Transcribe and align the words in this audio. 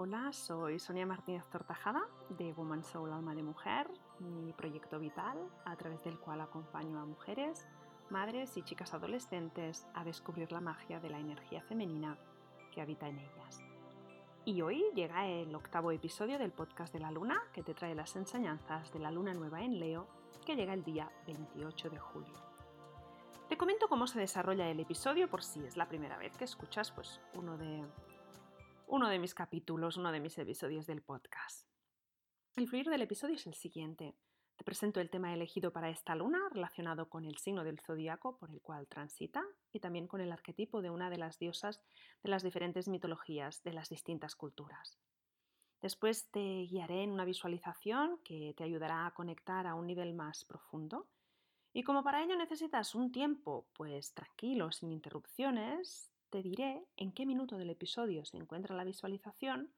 Hola, 0.00 0.32
soy 0.32 0.78
Sonia 0.78 1.06
Martínez 1.06 1.44
Tortajada 1.50 2.02
de 2.28 2.52
Woman 2.52 2.84
Soul 2.84 3.12
Alma 3.12 3.34
de 3.34 3.42
Mujer, 3.42 3.90
mi 4.20 4.52
proyecto 4.52 5.00
vital 5.00 5.36
a 5.64 5.74
través 5.74 6.04
del 6.04 6.20
cual 6.20 6.40
acompaño 6.40 7.00
a 7.00 7.04
mujeres, 7.04 7.66
madres 8.08 8.56
y 8.56 8.62
chicas 8.62 8.94
adolescentes 8.94 9.88
a 9.94 10.04
descubrir 10.04 10.52
la 10.52 10.60
magia 10.60 11.00
de 11.00 11.10
la 11.10 11.18
energía 11.18 11.62
femenina 11.62 12.16
que 12.70 12.80
habita 12.80 13.08
en 13.08 13.18
ellas. 13.18 13.60
Y 14.44 14.62
hoy 14.62 14.84
llega 14.94 15.26
el 15.26 15.52
octavo 15.52 15.90
episodio 15.90 16.38
del 16.38 16.52
podcast 16.52 16.92
de 16.92 17.00
la 17.00 17.10
luna 17.10 17.42
que 17.52 17.64
te 17.64 17.74
trae 17.74 17.96
las 17.96 18.14
enseñanzas 18.14 18.92
de 18.92 19.00
la 19.00 19.10
luna 19.10 19.34
nueva 19.34 19.62
en 19.62 19.80
Leo 19.80 20.06
que 20.46 20.54
llega 20.54 20.74
el 20.74 20.84
día 20.84 21.10
28 21.26 21.90
de 21.90 21.98
julio. 21.98 22.34
Te 23.48 23.56
comento 23.56 23.88
cómo 23.88 24.06
se 24.06 24.20
desarrolla 24.20 24.68
el 24.68 24.78
episodio 24.78 25.28
por 25.28 25.42
si 25.42 25.58
es 25.64 25.76
la 25.76 25.88
primera 25.88 26.18
vez 26.18 26.36
que 26.36 26.44
escuchas 26.44 26.92
pues, 26.92 27.20
uno 27.34 27.58
de 27.58 27.84
uno 28.90 29.08
de 29.10 29.18
mis 29.18 29.34
capítulos, 29.34 29.98
uno 29.98 30.12
de 30.12 30.20
mis 30.20 30.38
episodios 30.38 30.86
del 30.86 31.02
podcast. 31.02 31.68
El 32.56 32.68
fluir 32.68 32.88
del 32.88 33.02
episodio 33.02 33.34
es 33.34 33.46
el 33.46 33.52
siguiente. 33.52 34.14
Te 34.56 34.64
presento 34.64 34.98
el 35.00 35.10
tema 35.10 35.34
elegido 35.34 35.72
para 35.72 35.90
esta 35.90 36.14
luna 36.14 36.48
relacionado 36.50 37.10
con 37.10 37.26
el 37.26 37.36
signo 37.36 37.64
del 37.64 37.78
zodiaco 37.80 38.38
por 38.38 38.50
el 38.50 38.62
cual 38.62 38.88
transita 38.88 39.44
y 39.74 39.80
también 39.80 40.08
con 40.08 40.22
el 40.22 40.32
arquetipo 40.32 40.80
de 40.80 40.88
una 40.88 41.10
de 41.10 41.18
las 41.18 41.38
diosas 41.38 41.82
de 42.22 42.30
las 42.30 42.42
diferentes 42.42 42.88
mitologías 42.88 43.62
de 43.62 43.74
las 43.74 43.90
distintas 43.90 44.34
culturas. 44.34 44.98
Después 45.82 46.30
te 46.30 46.40
guiaré 46.40 47.02
en 47.02 47.10
una 47.10 47.26
visualización 47.26 48.18
que 48.24 48.54
te 48.56 48.64
ayudará 48.64 49.06
a 49.06 49.12
conectar 49.12 49.66
a 49.66 49.74
un 49.74 49.86
nivel 49.86 50.14
más 50.14 50.46
profundo. 50.46 51.08
Y 51.74 51.82
como 51.82 52.02
para 52.02 52.24
ello 52.24 52.36
necesitas 52.36 52.94
un 52.94 53.12
tiempo 53.12 53.68
pues 53.74 54.14
tranquilo, 54.14 54.72
sin 54.72 54.92
interrupciones, 54.92 56.07
te 56.30 56.42
diré 56.42 56.84
en 56.96 57.12
qué 57.12 57.26
minuto 57.26 57.56
del 57.56 57.70
episodio 57.70 58.24
se 58.24 58.36
encuentra 58.36 58.76
la 58.76 58.84
visualización 58.84 59.72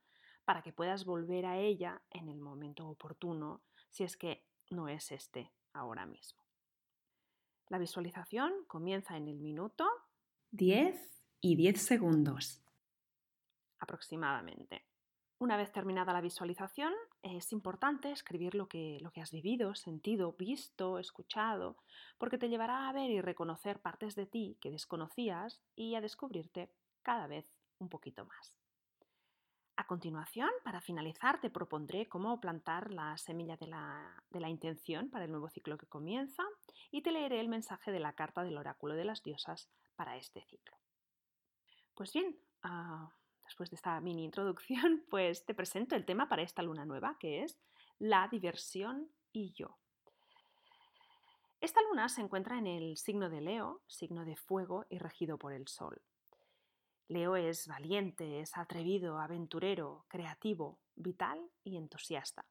para 0.45 0.63
que 0.63 0.73
puedas 0.73 1.05
volver 1.05 1.47
a 1.47 1.59
ella 1.59 2.03
en 2.11 2.29
el 2.29 2.41
momento 2.41 2.89
oportuno, 2.89 3.63
si 3.91 4.05
es 4.05 4.17
que 4.17 4.45
no 4.71 4.89
es 4.89 5.13
este 5.13 5.53
ahora 5.73 6.07
mismo. 6.07 6.41
La 7.69 7.79
visualización 7.79 8.53
comienza 8.67 9.17
en 9.17 9.29
el 9.29 9.39
minuto 9.39 9.89
10 10.51 11.25
y 11.41 11.57
10 11.57 11.81
segundos 11.81 12.63
aproximadamente. 13.79 14.85
Una 15.39 15.57
vez 15.57 15.73
terminada 15.73 16.13
la 16.13 16.21
visualización, 16.21 16.93
es 17.23 17.53
importante 17.53 18.11
escribir 18.11 18.55
lo 18.55 18.69
que, 18.69 18.99
lo 19.01 19.11
que 19.13 19.21
has 19.21 19.31
vivido, 19.31 19.75
sentido, 19.75 20.33
visto, 20.33 20.99
escuchado, 20.99 21.77
porque 22.19 22.39
te 22.39 22.49
llevará 22.49 22.89
a 22.89 22.93
ver 22.93 23.11
y 23.11 23.21
reconocer 23.21 23.81
partes 23.81 24.15
de 24.15 24.27
ti 24.27 24.57
que 24.61 24.71
desconocías 24.71 25.61
y 25.77 25.95
a 25.95 26.01
descubrirte 26.01 26.71
cada 27.03 27.27
vez 27.27 27.47
un 27.79 27.89
poquito 27.89 28.25
más. 28.25 28.57
A 29.77 29.87
continuación, 29.87 30.51
para 30.63 30.83
finalizar, 30.83 31.41
te 31.41 31.49
propondré 31.49 32.07
cómo 32.07 32.39
plantar 32.39 32.93
la 32.93 33.17
semilla 33.17 33.57
de 33.57 33.67
la, 33.67 34.23
de 34.29 34.41
la, 34.41 34.51
intención 34.51 35.09
para 35.09 35.25
el 35.25 35.31
nuevo 35.31 35.49
ciclo 35.49 35.79
que 35.79 35.87
comienza 35.87 36.45
y 36.91 37.03
te 37.03 37.13
leeré 37.13 37.41
el 37.41 37.49
mensaje 37.49 37.91
de 37.91 38.01
la 38.01 38.13
carta 38.13 38.43
del 38.43 38.59
oráculo 38.59 38.95
de 38.95 39.07
las 39.07 39.23
diosas 39.23 39.71
para 39.97 40.19
este 40.19 40.43
ciclo. 40.45 40.77
Pues 41.95 42.13
bien, 42.13 42.37
uh, 42.65 43.09
después 43.51 43.69
de 43.69 43.77
esta 43.77 44.01
mini 44.01 44.23
introducción, 44.25 45.05
pues 45.11 45.45
te 45.45 45.55
presento 45.55 45.97
el 45.97 46.05
tema 46.05 46.29
para 46.29 46.43
esta 46.43 46.63
luna 46.63 46.85
nueva, 46.85 47.17
que 47.19 47.43
es 47.43 47.59
la 47.99 48.29
diversión 48.29 49.11
y 49.33 49.53
yo. 49.53 49.77
Esta 51.61 51.83
luna 51.83 52.09
se 52.09 52.23
encuentra 52.23 52.59
en 52.59 52.69
el 52.69 52.97
signo 52.97 53.29
de 53.29 53.41
Leo, 53.41 53.83
signo 53.89 54.25
de 54.25 54.37
fuego 54.37 54.87
y 54.89 54.99
regido 54.99 55.37
por 55.37 55.53
el 55.53 55.67
Sol. 55.67 56.01
Leo 57.09 57.35
es 57.35 57.67
valiente, 57.67 58.41
es 58.41 58.57
atrevido, 58.57 59.19
aventurero, 59.19 60.07
creativo, 60.09 60.79
vital 60.95 61.51
y 61.65 61.77
entusiasta. 61.77 62.47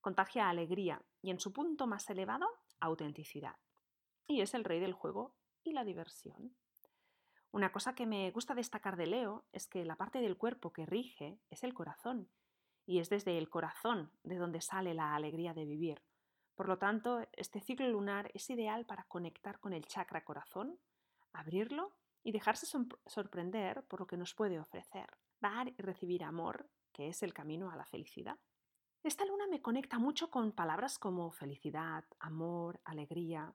Contagia 0.00 0.48
alegría 0.48 1.02
y 1.20 1.30
en 1.30 1.38
su 1.38 1.52
punto 1.52 1.86
más 1.86 2.08
elevado, 2.08 2.48
autenticidad. 2.80 3.56
Y 4.26 4.40
es 4.40 4.54
el 4.54 4.64
rey 4.64 4.80
del 4.80 4.94
juego 4.94 5.34
y 5.62 5.74
la 5.74 5.84
diversión. 5.84 6.56
Una 7.52 7.72
cosa 7.72 7.94
que 7.94 8.06
me 8.06 8.30
gusta 8.30 8.54
destacar 8.54 8.96
de 8.96 9.06
Leo 9.06 9.44
es 9.52 9.66
que 9.66 9.84
la 9.84 9.96
parte 9.96 10.20
del 10.20 10.36
cuerpo 10.36 10.72
que 10.72 10.86
rige 10.86 11.40
es 11.50 11.64
el 11.64 11.74
corazón, 11.74 12.28
y 12.86 12.98
es 13.00 13.08
desde 13.08 13.38
el 13.38 13.48
corazón 13.48 14.12
de 14.22 14.36
donde 14.36 14.60
sale 14.60 14.94
la 14.94 15.14
alegría 15.14 15.52
de 15.52 15.64
vivir. 15.64 16.02
Por 16.54 16.68
lo 16.68 16.78
tanto, 16.78 17.26
este 17.32 17.60
ciclo 17.60 17.88
lunar 17.88 18.30
es 18.34 18.50
ideal 18.50 18.84
para 18.86 19.04
conectar 19.04 19.58
con 19.60 19.72
el 19.72 19.86
chakra 19.86 20.24
corazón, 20.24 20.78
abrirlo 21.32 21.92
y 22.22 22.32
dejarse 22.32 22.66
sorprender 23.06 23.84
por 23.84 24.00
lo 24.00 24.06
que 24.06 24.16
nos 24.16 24.34
puede 24.34 24.60
ofrecer, 24.60 25.08
dar 25.40 25.68
y 25.68 25.76
recibir 25.78 26.22
amor, 26.22 26.68
que 26.92 27.08
es 27.08 27.22
el 27.22 27.32
camino 27.32 27.70
a 27.70 27.76
la 27.76 27.86
felicidad. 27.86 28.38
Esta 29.02 29.24
luna 29.24 29.46
me 29.46 29.62
conecta 29.62 29.98
mucho 29.98 30.30
con 30.30 30.52
palabras 30.52 30.98
como 30.98 31.30
felicidad, 31.30 32.04
amor, 32.18 32.80
alegría, 32.84 33.54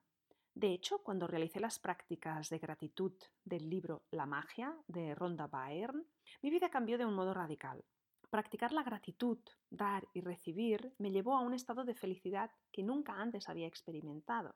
de 0.56 0.72
hecho, 0.72 1.00
cuando 1.00 1.28
realicé 1.28 1.60
las 1.60 1.80
prácticas 1.80 2.50
de 2.50 2.60
gratitud 2.60 3.12
del 3.44 3.70
libro 3.70 4.04
La 4.10 4.26
magia 4.26 4.74
de 4.88 5.14
Rhonda 5.14 5.48
Byrne, 5.48 6.06
mi 6.42 6.50
vida 6.50 6.70
cambió 6.70 6.98
de 6.98 7.06
un 7.06 7.14
modo 7.14 7.34
radical. 7.34 7.84
Practicar 8.30 8.72
la 8.72 8.84
gratitud, 8.84 9.38
dar 9.70 10.08
y 10.14 10.22
recibir 10.22 10.94
me 10.98 11.12
llevó 11.12 11.36
a 11.36 11.42
un 11.42 11.54
estado 11.54 11.84
de 11.84 11.94
felicidad 11.94 12.52
que 12.72 12.84
nunca 12.84 13.20
antes 13.20 13.50
había 13.50 13.68
experimentado. 13.68 14.56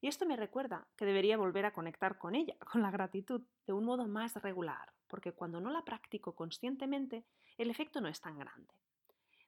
Y 0.00 0.08
esto 0.08 0.26
me 0.26 0.36
recuerda 0.36 0.88
que 0.96 1.06
debería 1.06 1.36
volver 1.36 1.66
a 1.66 1.72
conectar 1.72 2.18
con 2.18 2.34
ella, 2.34 2.56
con 2.72 2.82
la 2.82 2.90
gratitud, 2.90 3.42
de 3.64 3.72
un 3.72 3.84
modo 3.84 4.08
más 4.08 4.34
regular, 4.42 4.92
porque 5.06 5.30
cuando 5.30 5.60
no 5.60 5.70
la 5.70 5.84
practico 5.84 6.34
conscientemente, 6.34 7.24
el 7.58 7.70
efecto 7.70 8.00
no 8.00 8.08
es 8.08 8.20
tan 8.20 8.40
grande. 8.40 8.74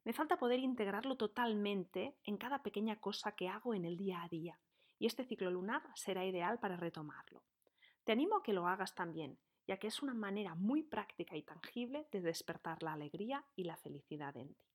Me 0.04 0.12
falta 0.12 0.36
poder 0.36 0.60
integrarlo 0.60 1.16
totalmente 1.16 2.16
en 2.22 2.36
cada 2.36 2.62
pequeña 2.62 3.00
cosa 3.00 3.32
que 3.32 3.48
hago 3.48 3.74
en 3.74 3.84
el 3.84 3.96
día 3.96 4.22
a 4.22 4.28
día 4.28 4.56
y 5.04 5.06
este 5.06 5.26
ciclo 5.26 5.50
lunar 5.50 5.82
será 5.94 6.24
ideal 6.24 6.58
para 6.58 6.78
retomarlo. 6.78 7.42
Te 8.04 8.12
animo 8.12 8.38
a 8.38 8.42
que 8.42 8.54
lo 8.54 8.66
hagas 8.66 8.94
también, 8.94 9.38
ya 9.66 9.76
que 9.76 9.88
es 9.88 10.02
una 10.02 10.14
manera 10.14 10.54
muy 10.54 10.82
práctica 10.82 11.36
y 11.36 11.42
tangible 11.42 12.08
de 12.10 12.22
despertar 12.22 12.82
la 12.82 12.94
alegría 12.94 13.44
y 13.54 13.64
la 13.64 13.76
felicidad 13.76 14.34
en 14.38 14.54
ti. 14.54 14.66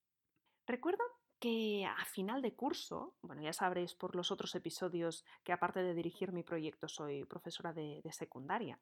Recuerdo 0.68 1.04
que 1.40 1.84
a 1.84 2.06
final 2.06 2.44
de 2.44 2.54
curso, 2.54 3.16
bueno, 3.24 3.42
ya 3.42 3.54
sabréis 3.54 3.96
por 3.96 4.16
los 4.16 4.30
otros 4.30 4.54
episodios 4.54 5.26
que 5.44 5.52
aparte 5.52 5.82
de 5.82 5.96
dirigir 5.96 6.32
mi 6.32 6.44
proyecto 6.44 6.88
soy 6.88 7.26
profesora 7.26 7.74
de, 7.74 8.00
de 8.04 8.14
secundaria, 8.14 8.80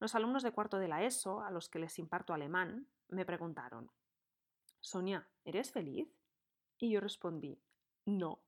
los 0.00 0.16
alumnos 0.16 0.42
de 0.42 0.50
cuarto 0.50 0.78
de 0.78 0.88
la 0.88 1.04
ESO, 1.04 1.42
a 1.42 1.52
los 1.52 1.68
que 1.68 1.78
les 1.78 1.96
imparto 2.00 2.34
alemán, 2.34 2.88
me 3.06 3.24
preguntaron, 3.24 3.88
Sonia, 4.80 5.28
¿eres 5.44 5.70
feliz? 5.70 6.08
Y 6.76 6.90
yo 6.90 6.98
respondí, 6.98 7.62
no, 8.04 8.42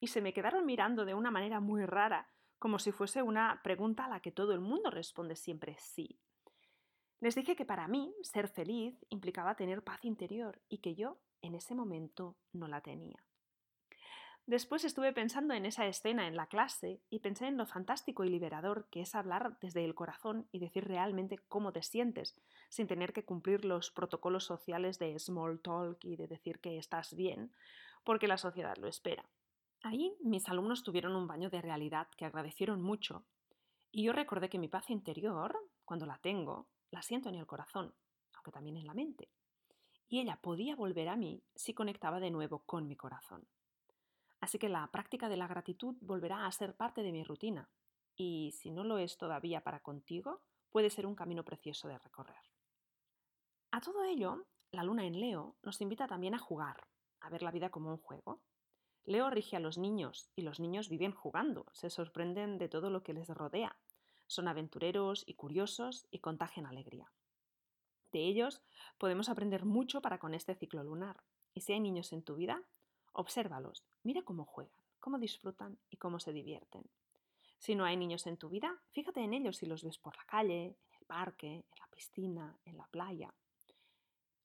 y 0.00 0.08
se 0.08 0.20
me 0.20 0.32
quedaron 0.32 0.66
mirando 0.66 1.04
de 1.04 1.14
una 1.14 1.30
manera 1.30 1.60
muy 1.60 1.84
rara, 1.84 2.28
como 2.58 2.78
si 2.78 2.92
fuese 2.92 3.22
una 3.22 3.60
pregunta 3.62 4.04
a 4.04 4.08
la 4.08 4.20
que 4.20 4.32
todo 4.32 4.52
el 4.52 4.60
mundo 4.60 4.90
responde 4.90 5.36
siempre 5.36 5.76
sí. 5.78 6.18
Les 7.20 7.34
dije 7.34 7.56
que 7.56 7.64
para 7.64 7.88
mí 7.88 8.14
ser 8.22 8.48
feliz 8.48 8.94
implicaba 9.08 9.56
tener 9.56 9.82
paz 9.82 10.04
interior 10.04 10.60
y 10.68 10.78
que 10.78 10.94
yo 10.94 11.18
en 11.42 11.54
ese 11.54 11.74
momento 11.74 12.36
no 12.52 12.68
la 12.68 12.80
tenía. 12.80 13.22
Después 14.46 14.84
estuve 14.84 15.12
pensando 15.12 15.52
en 15.52 15.66
esa 15.66 15.86
escena 15.86 16.26
en 16.26 16.34
la 16.34 16.46
clase 16.46 17.02
y 17.10 17.18
pensé 17.18 17.48
en 17.48 17.58
lo 17.58 17.66
fantástico 17.66 18.24
y 18.24 18.30
liberador 18.30 18.88
que 18.90 19.02
es 19.02 19.14
hablar 19.14 19.58
desde 19.60 19.84
el 19.84 19.94
corazón 19.94 20.48
y 20.52 20.58
decir 20.58 20.88
realmente 20.88 21.38
cómo 21.48 21.70
te 21.70 21.82
sientes, 21.82 22.34
sin 22.70 22.86
tener 22.86 23.12
que 23.12 23.26
cumplir 23.26 23.66
los 23.66 23.90
protocolos 23.90 24.44
sociales 24.44 24.98
de 24.98 25.18
small 25.18 25.60
talk 25.60 26.02
y 26.02 26.16
de 26.16 26.28
decir 26.28 26.60
que 26.60 26.78
estás 26.78 27.14
bien, 27.14 27.52
porque 28.04 28.26
la 28.26 28.38
sociedad 28.38 28.78
lo 28.78 28.88
espera. 28.88 29.28
Ahí 29.82 30.16
mis 30.20 30.48
alumnos 30.48 30.82
tuvieron 30.82 31.14
un 31.14 31.26
baño 31.26 31.50
de 31.50 31.62
realidad 31.62 32.08
que 32.16 32.24
agradecieron 32.24 32.82
mucho 32.82 33.24
y 33.90 34.04
yo 34.04 34.12
recordé 34.12 34.48
que 34.48 34.58
mi 34.58 34.68
paz 34.68 34.90
interior, 34.90 35.56
cuando 35.84 36.06
la 36.06 36.18
tengo, 36.18 36.68
la 36.90 37.02
siento 37.02 37.28
en 37.28 37.36
el 37.36 37.46
corazón, 37.46 37.94
aunque 38.34 38.52
también 38.52 38.76
en 38.76 38.86
la 38.86 38.94
mente. 38.94 39.30
Y 40.08 40.20
ella 40.20 40.38
podía 40.42 40.76
volver 40.76 41.08
a 41.08 41.16
mí 41.16 41.42
si 41.54 41.74
conectaba 41.74 42.20
de 42.20 42.30
nuevo 42.30 42.64
con 42.64 42.86
mi 42.86 42.96
corazón. 42.96 43.46
Así 44.40 44.58
que 44.58 44.68
la 44.68 44.90
práctica 44.90 45.28
de 45.28 45.36
la 45.36 45.48
gratitud 45.48 45.96
volverá 46.00 46.46
a 46.46 46.52
ser 46.52 46.76
parte 46.76 47.02
de 47.02 47.12
mi 47.12 47.24
rutina 47.24 47.68
y 48.16 48.52
si 48.52 48.70
no 48.70 48.84
lo 48.84 48.98
es 48.98 49.16
todavía 49.16 49.62
para 49.62 49.80
contigo, 49.80 50.42
puede 50.70 50.90
ser 50.90 51.06
un 51.06 51.14
camino 51.14 51.44
precioso 51.44 51.88
de 51.88 51.98
recorrer. 51.98 52.42
A 53.70 53.80
todo 53.80 54.04
ello, 54.04 54.46
la 54.70 54.82
luna 54.82 55.06
en 55.06 55.18
Leo 55.18 55.56
nos 55.62 55.80
invita 55.80 56.06
también 56.06 56.34
a 56.34 56.38
jugar, 56.38 56.88
a 57.20 57.30
ver 57.30 57.42
la 57.42 57.50
vida 57.50 57.70
como 57.70 57.90
un 57.90 57.98
juego, 57.98 58.42
Leo 59.08 59.30
rige 59.30 59.56
a 59.56 59.60
los 59.60 59.78
niños 59.78 60.28
y 60.36 60.42
los 60.42 60.60
niños 60.60 60.90
viven 60.90 61.12
jugando, 61.12 61.64
se 61.72 61.88
sorprenden 61.88 62.58
de 62.58 62.68
todo 62.68 62.90
lo 62.90 63.02
que 63.02 63.14
les 63.14 63.30
rodea. 63.30 63.74
Son 64.26 64.48
aventureros 64.48 65.24
y 65.26 65.32
curiosos 65.32 66.06
y 66.10 66.18
contagian 66.18 66.66
alegría. 66.66 67.10
De 68.12 68.18
ellos 68.18 68.62
podemos 68.98 69.30
aprender 69.30 69.64
mucho 69.64 70.02
para 70.02 70.18
con 70.18 70.34
este 70.34 70.54
ciclo 70.54 70.84
lunar. 70.84 71.22
Y 71.54 71.62
si 71.62 71.72
hay 71.72 71.80
niños 71.80 72.12
en 72.12 72.22
tu 72.22 72.36
vida, 72.36 72.62
obsérvalos, 73.14 73.82
mira 74.02 74.20
cómo 74.20 74.44
juegan, 74.44 74.76
cómo 75.00 75.18
disfrutan 75.18 75.78
y 75.88 75.96
cómo 75.96 76.20
se 76.20 76.34
divierten. 76.34 76.84
Si 77.56 77.74
no 77.74 77.86
hay 77.86 77.96
niños 77.96 78.26
en 78.26 78.36
tu 78.36 78.50
vida, 78.50 78.78
fíjate 78.90 79.20
en 79.20 79.32
ellos 79.32 79.56
si 79.56 79.64
los 79.64 79.84
ves 79.84 79.96
por 79.96 80.18
la 80.18 80.24
calle, 80.24 80.66
en 80.66 80.94
el 81.00 81.06
parque, 81.06 81.46
en 81.46 81.78
la 81.80 81.86
piscina, 81.86 82.58
en 82.66 82.76
la 82.76 82.86
playa. 82.88 83.32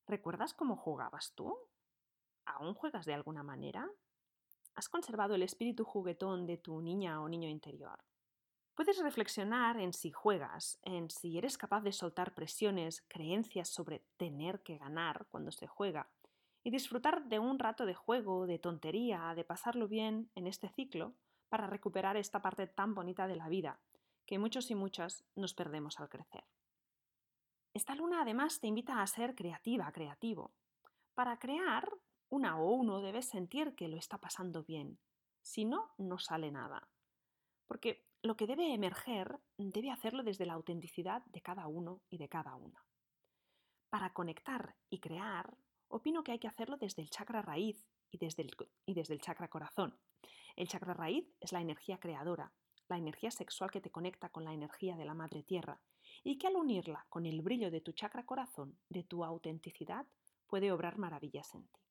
¿Recuerdas 0.08 0.54
cómo 0.54 0.78
jugabas 0.78 1.34
tú? 1.36 1.54
¿Aún 2.46 2.74
juegas 2.76 3.06
de 3.06 3.14
alguna 3.14 3.44
manera? 3.44 3.90
¿Has 4.76 4.90
conservado 4.90 5.36
el 5.36 5.44
espíritu 5.44 5.84
juguetón 5.84 6.48
de 6.48 6.58
tu 6.58 6.82
niña 6.82 7.22
o 7.22 7.30
niño 7.30 7.48
interior? 7.48 8.04
Puedes 8.76 8.98
reflexionar 9.04 9.80
en 9.80 9.94
si 9.94 10.12
juegas, 10.12 10.80
en 10.82 11.12
si 11.12 11.38
eres 11.38 11.60
capaz 11.60 11.82
de 11.82 11.92
soltar 11.92 12.34
presiones, 12.34 13.04
creencias 13.08 13.70
sobre 13.70 14.04
tener 14.18 14.64
que 14.64 14.80
ganar 14.80 15.28
cuando 15.30 15.52
se 15.52 15.68
juega 15.68 16.10
y 16.64 16.72
disfrutar 16.72 17.26
de 17.26 17.38
un 17.38 17.60
rato 17.60 17.86
de 17.86 17.94
juego, 17.94 18.48
de 18.48 18.58
tontería, 18.58 19.34
de 19.36 19.44
pasarlo 19.44 19.88
bien 19.88 20.32
en 20.34 20.48
este 20.48 20.70
ciclo 20.70 21.14
para 21.50 21.68
recuperar 21.68 22.18
esta 22.18 22.42
parte 22.42 22.66
tan 22.66 22.96
bonita 22.96 23.28
de 23.28 23.36
la 23.36 23.50
vida 23.50 23.80
que 24.26 24.40
muchos 24.40 24.72
y 24.72 24.76
muchas 24.76 25.24
nos 25.36 25.54
perdemos 25.54 26.00
al 26.00 26.10
crecer. 26.10 26.46
Esta 27.76 27.94
luna 27.94 28.22
además 28.22 28.60
te 28.60 28.68
invita 28.68 29.02
a 29.02 29.08
ser 29.08 29.36
creativa, 29.36 29.92
creativo. 29.92 30.52
Para 31.14 31.38
crear, 31.38 31.92
una 32.34 32.58
o 32.58 32.72
uno 32.72 33.00
debe 33.00 33.22
sentir 33.22 33.76
que 33.76 33.88
lo 33.88 33.96
está 33.96 34.18
pasando 34.18 34.64
bien. 34.64 34.98
Si 35.44 35.66
no, 35.66 35.92
no 36.00 36.18
sale 36.18 36.50
nada. 36.52 36.90
Porque 37.68 38.08
lo 38.24 38.36
que 38.36 38.48
debe 38.48 38.74
emerger 38.74 39.40
debe 39.58 39.92
hacerlo 39.92 40.24
desde 40.24 40.48
la 40.48 40.54
autenticidad 40.54 41.24
de 41.26 41.42
cada 41.42 41.68
uno 41.68 42.02
y 42.10 42.18
de 42.18 42.30
cada 42.30 42.56
una. 42.56 42.84
Para 43.92 44.14
conectar 44.14 44.76
y 44.90 45.00
crear, 45.00 45.56
opino 45.90 46.24
que 46.24 46.32
hay 46.32 46.40
que 46.40 46.48
hacerlo 46.48 46.78
desde 46.78 47.04
el 47.04 47.12
chakra 47.12 47.44
raíz 47.44 47.86
y 48.10 48.18
desde 48.18 48.42
el, 48.42 48.52
y 48.88 48.96
desde 48.96 49.14
el 49.14 49.22
chakra 49.22 49.48
corazón. 49.48 50.00
El 50.56 50.68
chakra 50.68 50.96
raíz 50.96 51.32
es 51.40 51.52
la 51.52 51.62
energía 51.62 52.00
creadora, 52.00 52.52
la 52.88 52.98
energía 52.98 53.30
sexual 53.30 53.70
que 53.70 53.82
te 53.82 53.92
conecta 53.92 54.30
con 54.30 54.44
la 54.44 54.54
energía 54.54 54.98
de 54.98 55.06
la 55.06 55.14
madre 55.14 55.44
tierra 55.44 55.80
y 56.24 56.40
que 56.40 56.48
al 56.48 56.56
unirla 56.56 57.06
con 57.10 57.28
el 57.28 57.44
brillo 57.44 57.70
de 57.70 57.82
tu 57.82 57.92
chakra 57.92 58.26
corazón, 58.26 58.80
de 58.90 59.04
tu 59.04 59.24
autenticidad, 59.24 60.08
puede 60.48 60.72
obrar 60.72 60.98
maravillas 60.98 61.54
en 61.54 61.68
ti. 61.68 61.83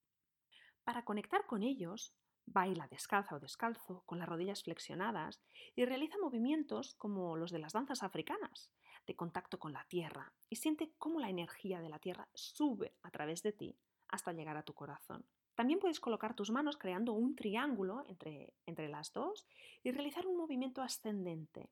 Para 0.84 1.04
conectar 1.04 1.46
con 1.46 1.62
ellos, 1.62 2.12
Baila 2.46 2.88
descalza 2.88 3.36
o 3.36 3.40
descalzo, 3.40 4.02
con 4.04 4.18
las 4.18 4.28
rodillas 4.28 4.62
flexionadas, 4.62 5.40
y 5.76 5.84
realiza 5.84 6.18
movimientos 6.18 6.94
como 6.96 7.36
los 7.36 7.50
de 7.50 7.60
las 7.60 7.72
danzas 7.72 8.02
africanas, 8.02 8.70
de 9.06 9.14
contacto 9.14 9.58
con 9.58 9.72
la 9.72 9.84
tierra, 9.84 10.32
y 10.48 10.56
siente 10.56 10.92
cómo 10.98 11.20
la 11.20 11.30
energía 11.30 11.80
de 11.80 11.88
la 11.88 11.98
tierra 11.98 12.28
sube 12.34 12.94
a 13.02 13.10
través 13.10 13.42
de 13.42 13.52
ti 13.52 13.76
hasta 14.08 14.32
llegar 14.32 14.56
a 14.56 14.64
tu 14.64 14.74
corazón. 14.74 15.24
También 15.54 15.78
puedes 15.78 16.00
colocar 16.00 16.34
tus 16.34 16.50
manos 16.50 16.76
creando 16.76 17.12
un 17.12 17.36
triángulo 17.36 18.04
entre, 18.08 18.54
entre 18.66 18.88
las 18.88 19.12
dos 19.12 19.46
y 19.82 19.92
realizar 19.92 20.26
un 20.26 20.36
movimiento 20.36 20.82
ascendente 20.82 21.70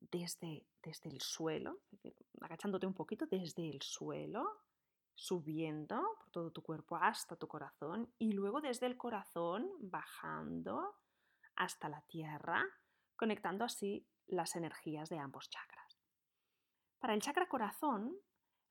desde, 0.00 0.66
desde 0.82 1.10
el 1.10 1.20
suelo, 1.20 1.80
agachándote 2.40 2.86
un 2.86 2.94
poquito 2.94 3.26
desde 3.26 3.68
el 3.68 3.82
suelo 3.82 4.62
subiendo 5.14 6.02
todo 6.32 6.50
tu 6.50 6.62
cuerpo 6.62 6.96
hasta 6.96 7.36
tu 7.36 7.46
corazón 7.46 8.12
y 8.18 8.32
luego 8.32 8.60
desde 8.60 8.86
el 8.86 8.96
corazón 8.96 9.70
bajando 9.78 10.96
hasta 11.54 11.88
la 11.88 12.00
tierra, 12.02 12.64
conectando 13.14 13.64
así 13.64 14.06
las 14.26 14.56
energías 14.56 15.08
de 15.08 15.18
ambos 15.18 15.48
chakras. 15.50 16.00
Para 16.98 17.14
el 17.14 17.22
chakra 17.22 17.46
corazón, 17.48 18.16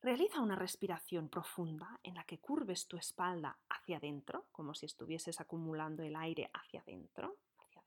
realiza 0.02 0.42
una 0.42 0.56
respiración 0.56 1.30
profunda 1.30 2.00
en 2.04 2.16
la 2.16 2.24
que 2.24 2.40
curves 2.40 2.88
tu 2.88 2.98
espalda 2.98 3.58
hacia 3.69 3.98
adentro, 3.98 4.48
como 4.52 4.74
si 4.74 4.88
estuvieses 4.88 5.40
acumulando 5.40 6.04
el 6.04 6.16
aire 6.16 6.50
hacia 6.54 6.81
adentro, 6.81 7.38
hacia. 7.60 7.81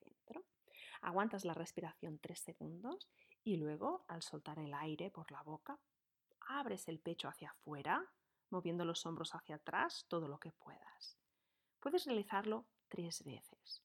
Aguantas 1.05 1.45
la 1.45 1.53
respiración 1.53 2.19
tres 2.19 2.41
segundos 2.41 3.11
y 3.43 3.57
luego, 3.57 4.07
al 4.09 4.23
soltar 4.23 4.59
el 4.59 4.73
aire 4.73 5.11
por 5.11 5.31
la 5.31 5.43
boca, 5.43 5.79
abres 6.49 6.89
el 6.89 6.99
pecho 6.99 7.29
hacia 7.29 7.51
afuera, 7.51 8.03
moviendo 8.55 8.85
los 8.85 9.05
hombros 9.05 9.35
hacia 9.35 9.57
atrás 9.57 10.07
todo 10.09 10.29
lo 10.29 10.39
que 10.39 10.53
puedas. 10.53 11.19
Puedes 11.81 12.07
realizarlo 12.07 12.67
tres 12.89 13.23
veces. 13.25 13.83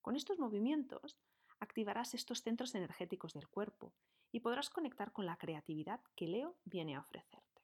Con 0.00 0.16
estos 0.16 0.38
movimientos 0.38 1.18
activarás 1.60 2.14
estos 2.14 2.42
centros 2.42 2.74
energéticos 2.74 3.34
del 3.34 3.48
cuerpo 3.48 3.92
y 4.32 4.40
podrás 4.40 4.70
conectar 4.70 5.12
con 5.12 5.26
la 5.26 5.36
creatividad 5.36 6.00
que 6.14 6.28
Leo 6.28 6.56
viene 6.64 6.94
a 6.94 7.00
ofrecerte. 7.00 7.62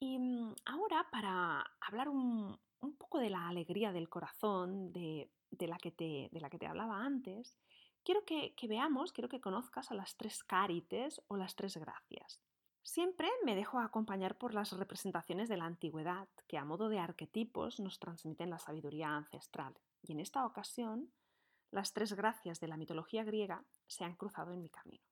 Y 0.00 0.18
mm, 0.18 0.54
ahora 0.64 1.06
para 1.10 1.64
hablar 1.80 2.08
un, 2.08 2.58
poco 2.98 3.18
de 3.18 3.30
la 3.30 3.48
alegría 3.48 3.92
del 3.92 4.08
corazón, 4.08 4.92
de, 4.92 5.30
la 5.58 5.78
que 5.78 5.90
te, 5.90 6.28
de, 6.32 6.40
la 6.40 6.48
que 6.50 6.58
te, 6.58 6.66
hablaba 6.66 7.04
antes, 7.04 7.58
quiero 8.04 8.24
que, 8.24 8.54
que 8.54 8.68
veamos, 8.68 9.12
quiero 9.12 9.28
que 9.28 9.40
conozcas 9.40 9.90
a 9.90 9.94
las 9.94 10.16
tres 10.16 10.42
carites 10.44 11.20
o 11.28 11.36
las 11.36 11.56
tres 11.56 11.76
gracias. 11.76 12.40
Siempre 12.88 13.28
me 13.44 13.54
dejo 13.54 13.80
acompañar 13.80 14.38
por 14.38 14.54
las 14.54 14.72
representaciones 14.72 15.50
de 15.50 15.58
la 15.58 15.66
antigüedad, 15.66 16.26
que 16.46 16.56
a 16.56 16.64
modo 16.64 16.88
de 16.88 16.98
arquetipos 16.98 17.80
nos 17.80 17.98
transmiten 17.98 18.48
la 18.48 18.58
sabiduría 18.58 19.08
ancestral. 19.14 19.76
Y 20.00 20.12
en 20.12 20.20
esta 20.20 20.46
ocasión, 20.46 21.12
las 21.70 21.92
tres 21.92 22.14
gracias 22.14 22.60
de 22.60 22.66
la 22.66 22.78
mitología 22.78 23.24
griega 23.24 23.62
se 23.88 24.04
han 24.04 24.16
cruzado 24.16 24.54
en 24.54 24.62
mi 24.62 24.70
camino. 24.70 25.04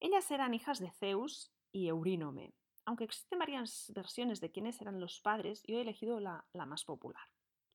Ellas 0.00 0.28
eran 0.32 0.52
hijas 0.52 0.80
de 0.80 0.90
Zeus 0.90 1.52
y 1.70 1.86
Eurínome, 1.86 2.54
aunque 2.84 3.04
existen 3.04 3.38
varias 3.38 3.92
versiones 3.94 4.40
de 4.40 4.50
quiénes 4.50 4.80
eran 4.80 4.98
los 4.98 5.20
padres, 5.20 5.62
yo 5.68 5.78
he 5.78 5.82
elegido 5.82 6.18
la, 6.18 6.44
la 6.52 6.66
más 6.66 6.84
popular. 6.84 7.22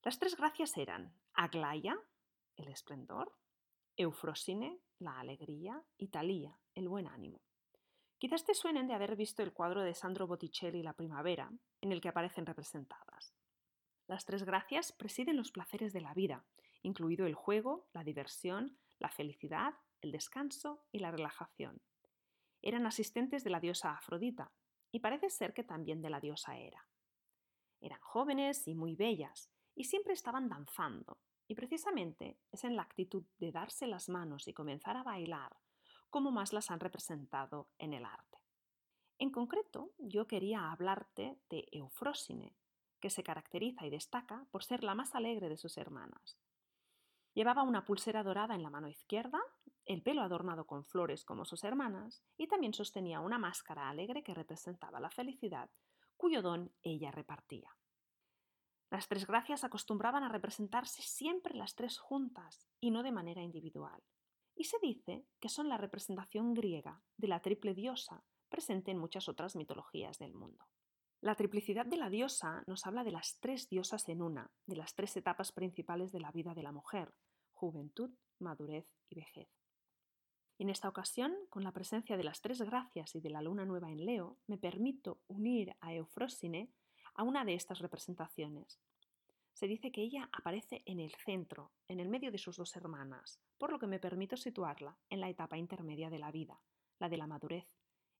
Las 0.04 0.20
tres 0.20 0.36
gracias 0.36 0.76
eran 0.76 1.16
Aglaia, 1.36 1.98
el 2.58 2.68
esplendor, 2.68 3.32
Eufrosine, 3.96 4.82
la 5.00 5.22
alegría, 5.22 5.82
y 5.98 6.10
Talía, 6.10 6.60
el 6.74 6.90
buen 6.90 7.08
ánimo. 7.08 7.40
Quizás 8.18 8.46
te 8.46 8.54
suenen 8.54 8.88
de 8.88 8.94
haber 8.94 9.16
visto 9.16 9.44
el 9.44 9.52
cuadro 9.52 9.82
de 9.82 9.94
Sandro 9.94 10.26
Botticelli 10.26 10.82
La 10.82 10.94
Primavera, 10.94 11.52
en 11.82 11.92
el 11.92 12.00
que 12.00 12.08
aparecen 12.08 12.46
representadas. 12.46 13.36
Las 14.08 14.26
tres 14.26 14.44
gracias 14.44 14.94
presiden 14.94 15.36
los 15.36 15.52
placeres 15.52 15.92
de 15.92 16.00
la 16.00 16.14
vida, 16.14 16.46
incluido 16.82 17.26
el 17.26 17.36
juego, 17.36 17.88
la 17.94 18.04
diversión, 18.04 18.78
la 19.00 19.10
felicidad, 19.10 19.74
el 20.02 20.12
descanso 20.12 20.86
y 20.92 21.00
la 21.00 21.12
relajación. 21.12 21.82
Eran 22.62 22.86
asistentes 22.86 23.44
de 23.44 23.50
la 23.50 23.60
diosa 23.60 23.92
Afrodita, 23.92 24.52
y 24.92 25.00
parece 25.00 25.30
ser 25.30 25.54
que 25.54 25.66
también 25.66 26.02
de 26.02 26.10
la 26.10 26.22
diosa 26.22 26.58
Hera. 26.58 26.88
Eran 27.82 28.00
jóvenes 28.00 28.66
y 28.68 28.76
muy 28.76 28.96
bellas, 28.96 29.52
y 29.76 29.84
siempre 29.84 30.14
estaban 30.14 30.48
danzando, 30.48 31.18
y 31.48 31.56
precisamente 31.56 32.40
es 32.52 32.64
en 32.64 32.78
la 32.78 32.84
actitud 32.84 33.26
de 33.40 33.52
darse 33.52 33.88
las 33.88 34.08
manos 34.08 34.48
y 34.48 34.54
comenzar 34.54 34.96
a 34.96 35.04
bailar 35.04 35.58
como 36.10 36.32
más 36.32 36.54
las 36.54 36.72
han 36.72 36.80
representado 36.80 37.70
en 37.78 37.94
el 37.94 38.06
arte. 38.06 38.40
En 39.18 39.32
concreto, 39.32 39.92
yo 39.98 40.28
quería 40.28 40.72
hablarte 40.72 41.40
de 41.50 41.68
Eufrósine, 41.72 42.56
que 43.00 43.10
se 43.10 43.24
caracteriza 43.24 43.86
y 43.86 43.90
destaca 43.90 44.46
por 44.52 44.64
ser 44.64 44.84
la 44.84 44.96
más 44.96 45.16
alegre 45.16 45.48
de 45.48 45.58
sus 45.58 45.78
hermanas. 45.78 46.38
Llevaba 47.34 47.64
una 47.64 47.86
pulsera 47.86 48.24
dorada 48.24 48.56
en 48.56 48.64
la 48.64 48.70
mano 48.70 48.88
izquierda, 48.88 49.40
el 49.86 50.02
pelo 50.02 50.22
adornado 50.22 50.66
con 50.66 50.84
flores 50.84 51.24
como 51.24 51.46
sus 51.46 51.64
hermanas, 51.64 52.24
y 52.38 52.48
también 52.48 52.74
sostenía 52.74 53.20
una 53.20 53.38
máscara 53.38 53.90
alegre 53.90 54.24
que 54.24 54.34
representaba 54.34 55.00
la 55.00 55.10
felicidad, 55.10 55.70
cuyo 56.18 56.42
don 56.42 56.74
ella 56.82 57.12
repartía. 57.12 57.76
Las 58.90 59.08
tres 59.08 59.28
gracias 59.28 59.64
acostumbraban 59.64 60.24
a 60.24 60.30
representarse 60.30 61.02
siempre 61.02 61.56
las 61.56 61.76
tres 61.76 62.00
juntas 62.00 62.68
y 62.80 62.92
no 62.92 63.04
de 63.04 63.12
manera 63.12 63.42
individual 63.42 64.02
y 64.56 64.64
se 64.64 64.78
dice 64.82 65.26
que 65.40 65.50
son 65.50 65.70
la 65.70 65.78
representación 65.78 66.54
griega 66.54 67.02
de 67.18 67.28
la 67.28 67.42
triple 67.42 67.74
diosa 67.74 68.24
presente 68.50 68.92
en 68.92 68.98
muchas 68.98 69.28
otras 69.28 69.56
mitologías 69.56 70.18
del 70.18 70.34
mundo. 70.34 70.66
La 71.22 71.36
triplicidad 71.36 71.86
de 71.86 71.98
la 71.98 72.10
diosa 72.10 72.64
nos 72.68 72.86
habla 72.86 73.04
de 73.04 73.12
las 73.12 73.38
tres 73.40 73.68
diosas 73.68 74.08
en 74.08 74.22
una, 74.22 74.52
de 74.66 74.76
las 74.76 74.96
tres 74.96 75.18
etapas 75.18 75.52
principales 75.52 76.12
de 76.12 76.20
la 76.20 76.32
vida 76.32 76.54
de 76.54 76.64
la 76.64 76.72
mujer, 76.72 77.14
juventud, 77.54 78.12
madurez 78.40 78.86
y 79.10 79.16
vejez. 79.16 79.50
en 80.58 80.70
esta 80.70 80.88
ocasión, 80.88 81.36
con 81.50 81.64
la 81.64 81.74
presencia 81.74 82.16
de 82.16 82.24
las 82.24 82.40
tres 82.40 82.62
gracias 82.62 83.14
y 83.16 83.20
de 83.20 83.30
la 83.30 83.42
luna 83.42 83.66
nueva 83.66 83.92
en 83.92 84.06
Leo, 84.06 84.38
me 84.48 84.58
permito 84.58 85.20
unir 85.28 85.76
a 85.82 85.94
Eufrósine 85.94 86.70
a 87.16 87.24
una 87.24 87.44
de 87.44 87.56
estas 87.56 87.80
representaciones, 87.80 88.80
se 89.56 89.68
dice 89.68 89.90
que 89.90 90.02
ella 90.02 90.30
aparece 90.34 90.84
en 90.86 91.00
el 91.00 91.16
centro, 91.16 91.72
en 91.88 92.02
el 92.02 92.10
medio 92.10 92.30
de 92.30 92.38
sus 92.38 92.58
dos 92.58 92.76
hermanas, 92.76 93.40
por 93.66 93.72
lo 93.72 93.80
que 93.80 93.88
me 93.88 93.98
permito 93.98 94.38
situarla 94.38 94.96
en 95.10 95.20
la 95.20 95.28
etapa 95.28 95.58
intermedia 95.58 96.12
de 96.12 96.20
la 96.20 96.30
vida, 96.30 96.62
la 97.00 97.10
de 97.10 97.18
la 97.18 97.26
madurez, 97.26 97.66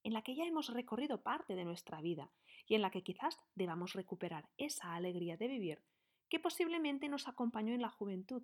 en 0.02 0.12
la 0.12 0.24
que 0.24 0.34
ya 0.34 0.44
hemos 0.44 0.74
recorrido 0.74 1.22
parte 1.22 1.54
de 1.54 1.66
nuestra 1.66 2.02
vida 2.02 2.32
y 2.66 2.74
en 2.74 2.82
la 2.82 2.90
que 2.90 3.04
quizás 3.04 3.40
debamos 3.54 3.94
recuperar 3.94 4.50
esa 4.58 4.96
alegría 4.96 5.38
de 5.38 5.48
vivir 5.48 5.84
que 6.30 6.40
posiblemente 6.40 7.10
nos 7.10 7.28
acompañó 7.28 7.76
en 7.76 7.84
la 7.84 7.92
juventud, 7.92 8.42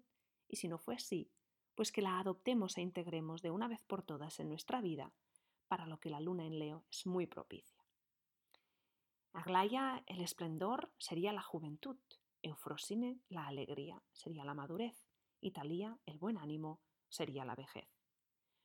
y 0.47 0.57
si 0.57 0.67
no 0.67 0.77
fue 0.77 0.93
así, 0.93 1.31
pues 1.73 1.91
que 1.91 2.03
la 2.03 2.19
adoptemos 2.19 2.77
e 2.77 2.81
integremos 2.81 3.41
de 3.41 3.49
una 3.49 3.67
vez 3.67 3.81
por 3.87 4.03
todas 4.03 4.39
en 4.39 4.49
nuestra 4.49 4.79
vida, 4.79 5.11
para 5.67 5.87
lo 5.87 5.99
que 5.99 6.11
la 6.11 6.19
luna 6.19 6.45
en 6.45 6.59
Leo 6.59 6.85
es 6.91 7.07
muy 7.07 7.25
propicia. 7.25 7.83
Aglaya, 9.33 10.03
el 10.05 10.21
esplendor, 10.21 10.91
sería 10.99 11.33
la 11.33 11.41
juventud, 11.41 11.97
Eufrosine, 12.43 13.17
la 13.27 13.47
alegría, 13.47 14.03
sería 14.11 14.45
la 14.45 14.53
madurez, 14.53 15.03
y 15.41 15.51
Talía, 15.51 15.97
el 16.05 16.19
buen 16.19 16.37
ánimo, 16.37 16.79
sería 17.11 17.45
la 17.45 17.55
vejez. 17.55 17.87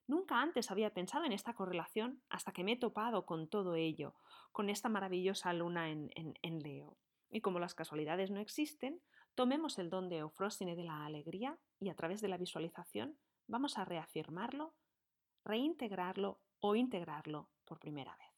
Nunca 0.06 0.40
antes 0.40 0.70
había 0.70 0.94
pensado 0.94 1.24
en 1.24 1.32
esta 1.32 1.54
correlación 1.54 2.22
hasta 2.30 2.52
que 2.52 2.62
me 2.62 2.72
he 2.72 2.76
topado 2.76 3.26
con 3.26 3.48
todo 3.48 3.74
ello, 3.74 4.14
con 4.52 4.70
esta 4.70 4.88
maravillosa 4.88 5.52
luna 5.52 5.90
en, 5.90 6.10
en, 6.14 6.58
Leo. 6.60 6.96
Y 7.28 7.40
como 7.40 7.58
las 7.58 7.74
casualidades 7.74 8.30
no 8.30 8.38
existen, 8.38 9.02
tomemos 9.34 9.78
el 9.78 9.90
don 9.90 10.08
de 10.08 10.18
Eufrósine 10.18 10.76
de 10.76 10.84
la 10.84 11.04
alegría 11.04 11.58
y 11.80 11.88
a 11.90 11.96
través 11.96 12.20
de 12.20 12.28
la 12.28 12.38
visualización 12.38 13.18
vamos 13.48 13.78
a 13.78 13.84
reafirmarlo, 13.84 14.74
reintegrarlo 15.44 16.40
o 16.60 16.76
integrarlo 16.76 17.50
por 17.64 17.80
primera 17.80 18.16
vez. 18.16 18.36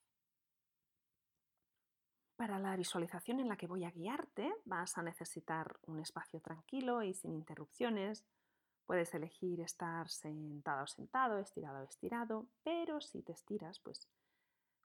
Para 2.39 2.59
la 2.61 2.77
visualización 2.77 3.41
en 3.41 3.49
la 3.49 3.57
que 3.57 3.67
voy 3.67 3.85
a 3.85 3.91
guiarte 3.91 4.55
vas 4.65 4.97
a 4.97 5.03
necesitar 5.03 5.79
un 5.83 5.99
espacio 5.99 6.41
tranquilo 6.41 7.03
y 7.03 7.13
sin 7.13 7.35
interrupciones. 7.35 8.25
Puedes 8.89 9.13
elegir 9.13 9.61
estar 9.61 10.09
sentado 10.09 10.85
o 10.85 10.87
sentado, 10.87 11.39
estirado 11.39 11.81
o 11.81 11.83
estirado, 11.83 12.47
pero 12.65 13.03
si 13.03 13.23
te 13.23 13.33
estiras, 13.33 13.79
pues 13.81 14.09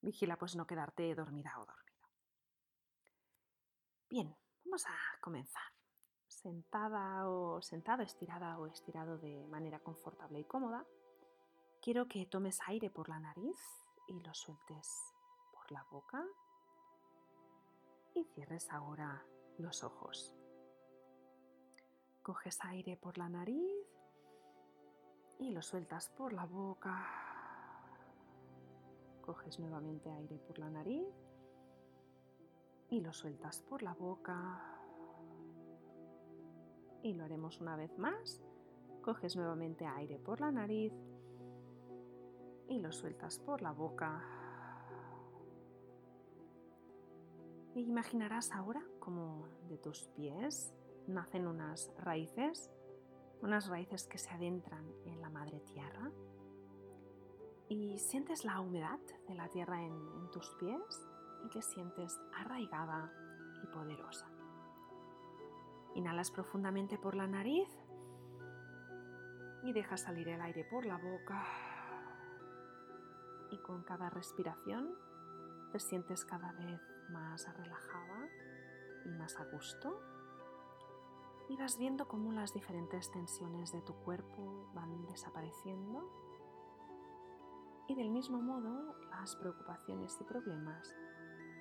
vigila 0.01 0.35
pues 0.35 0.57
no 0.57 0.67
quedarte 0.67 1.15
dormida 1.15 1.53
o 1.57 1.65
dormido. 1.65 2.09
Bien, 4.09 4.35
vamos 4.65 4.85
a 4.87 4.95
comenzar. 5.21 5.71
Sentada 6.27 7.29
o 7.29 7.61
sentado, 7.61 8.03
estirada 8.03 8.59
o 8.59 8.67
estirado 8.67 9.17
de 9.19 9.47
manera 9.47 9.79
confortable 9.79 10.41
y 10.41 10.43
cómoda. 10.43 10.85
Quiero 11.81 12.09
que 12.09 12.25
tomes 12.25 12.59
aire 12.67 12.89
por 12.89 13.07
la 13.07 13.21
nariz 13.21 13.57
y 14.09 14.19
lo 14.19 14.33
sueltes 14.33 15.15
por 15.53 15.71
la 15.71 15.83
boca 15.89 16.27
y 18.15 18.25
cierres 18.35 18.69
ahora 18.69 19.25
los 19.59 19.81
ojos. 19.81 20.35
Coges 22.21 22.59
aire 22.65 22.97
por 22.97 23.17
la 23.17 23.29
nariz 23.29 23.82
y 25.43 25.51
lo 25.51 25.61
sueltas 25.61 26.09
por 26.09 26.31
la 26.31 26.45
boca. 26.45 27.05
Coges 29.21 29.59
nuevamente 29.59 30.09
aire 30.09 30.39
por 30.39 30.57
la 30.57 30.69
nariz 30.69 31.13
y 32.89 33.01
lo 33.01 33.11
sueltas 33.11 33.61
por 33.61 33.83
la 33.83 33.93
boca. 33.93 34.61
Y 37.01 37.13
lo 37.13 37.25
haremos 37.25 37.59
una 37.59 37.75
vez 37.75 37.97
más. 37.97 38.41
Coges 39.01 39.35
nuevamente 39.35 39.85
aire 39.85 40.17
por 40.17 40.39
la 40.39 40.49
nariz 40.49 40.93
y 42.69 42.79
lo 42.79 42.93
sueltas 42.93 43.39
por 43.39 43.61
la 43.61 43.73
boca. 43.73 44.23
Y 47.75 47.81
imaginarás 47.81 48.51
ahora 48.53 48.81
como 48.99 49.49
de 49.67 49.77
tus 49.77 50.07
pies 50.15 50.73
nacen 51.07 51.47
unas 51.47 51.91
raíces, 51.97 52.71
unas 53.43 53.67
raíces 53.67 54.07
que 54.07 54.17
se 54.17 54.29
adentran 54.31 54.85
en 55.05 55.21
la 55.21 55.29
madre 55.29 55.59
tierra. 55.59 56.09
Y 57.67 57.99
sientes 57.99 58.45
la 58.45 58.59
humedad 58.61 58.99
de 59.27 59.35
la 59.35 59.49
tierra 59.49 59.81
en, 59.81 60.31
tus 60.31 60.55
pies 60.55 61.07
y 61.45 61.49
te 61.49 61.61
sientes 61.61 62.19
arraigada 62.35 63.13
y 63.61 63.67
poderosa. 63.67 64.27
Inhalas 65.93 66.31
profundamente 66.31 66.97
por 66.97 67.13
la 67.13 67.27
nariz 67.27 67.69
y 69.61 69.73
dejas 69.73 70.01
salir 70.01 70.29
el 70.29 70.41
aire 70.41 70.65
por 70.71 70.85
la 70.85 70.97
boca. 70.97 71.45
Y 73.51 73.57
con 73.59 73.83
cada 73.83 74.09
respiración 74.09 74.95
te 75.71 75.79
sientes 75.79 76.25
cada 76.25 76.51
vez 76.53 76.81
más 77.09 77.47
relajada 77.57 78.27
y 79.05 79.09
más 79.09 79.37
a 79.39 79.45
gusto. 79.45 80.12
Y 81.53 81.55
vas 81.55 81.77
viendo 81.77 82.07
cómo 82.07 82.31
las 82.31 82.51
diferentes 82.51 83.11
tensiones 83.11 83.71
de 83.71 83.83
tu 83.83 83.93
cuerpo 83.93 84.71
van 84.73 85.05
desapareciendo. 85.05 86.09
Y 87.87 87.93
del 87.93 88.09
mismo 88.09 88.41
modo 88.41 88.95
las 89.11 89.35
preocupaciones 89.35 90.17
y 90.19 90.23
problemas 90.23 90.95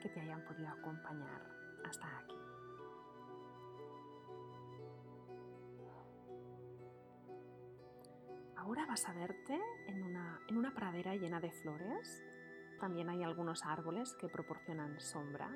que 0.00 0.08
te 0.08 0.18
hayan 0.18 0.42
podido 0.46 0.70
acompañar 0.70 1.46
hasta 1.84 2.06
aquí. 2.20 2.34
Ahora 8.56 8.86
vas 8.86 9.06
a 9.06 9.12
verte 9.12 9.60
en 9.88 10.04
una, 10.04 10.40
en 10.48 10.56
una 10.56 10.72
pradera 10.72 11.14
llena 11.16 11.38
de 11.38 11.52
flores 11.52 12.22
también 12.80 13.10
hay 13.10 13.22
algunos 13.22 13.62
árboles 13.66 14.14
que 14.14 14.30
proporcionan 14.30 14.98
sombra. 15.00 15.54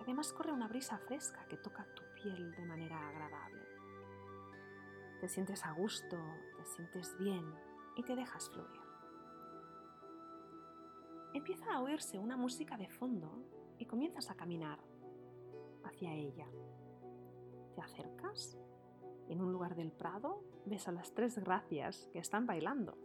Además 0.00 0.32
corre 0.32 0.52
una 0.52 0.68
brisa 0.68 0.98
fresca 0.98 1.44
que 1.48 1.56
toca 1.56 1.84
tu 1.96 2.05
de 2.34 2.66
manera 2.66 3.08
agradable. 3.08 3.62
Te 5.20 5.28
sientes 5.28 5.64
a 5.64 5.72
gusto, 5.72 6.16
te 6.56 6.64
sientes 6.64 7.16
bien 7.18 7.44
y 7.96 8.02
te 8.02 8.16
dejas 8.16 8.50
fluir. 8.50 8.80
Empieza 11.34 11.72
a 11.72 11.80
oírse 11.80 12.18
una 12.18 12.36
música 12.36 12.76
de 12.76 12.88
fondo 12.88 13.30
y 13.78 13.86
comienzas 13.86 14.30
a 14.30 14.34
caminar 14.34 14.80
hacia 15.84 16.12
ella. 16.14 16.48
Te 17.74 17.80
acercas 17.80 18.58
y 19.28 19.32
en 19.32 19.40
un 19.40 19.52
lugar 19.52 19.76
del 19.76 19.92
prado 19.92 20.42
ves 20.64 20.88
a 20.88 20.92
las 20.92 21.12
tres 21.14 21.38
gracias 21.38 22.08
que 22.12 22.18
están 22.18 22.46
bailando. 22.46 22.96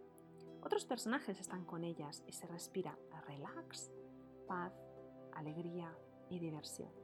Otros 0.63 0.86
personajes 0.86 1.40
están 1.40 1.66
con 1.66 1.84
ellas 1.84 2.24
y 2.28 2.34
se 2.34 2.48
respira 2.48 2.98
relax, 3.28 3.92
paz, 4.48 4.74
alegría 5.34 5.96
y 6.30 6.40
diversión. 6.40 7.00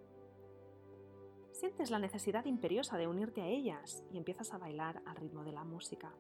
Sientes 1.60 1.90
la 1.90 1.98
necesidad 1.98 2.46
imperiosa 2.46 3.00
de 3.00 3.08
unirte 3.08 3.42
a 3.42 3.48
ellas 3.48 4.04
y 4.12 4.18
empiezas 4.20 4.54
a 4.54 4.60
bailar 4.60 5.02
al 5.08 5.16
ritmo 5.16 5.44
de 5.44 5.52
la 5.52 5.64
música. 5.64 6.14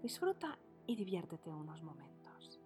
Disfruta 0.00 0.60
y 0.86 0.94
diviértete 0.94 1.52
unos 1.52 1.82
momentos. 1.82 2.60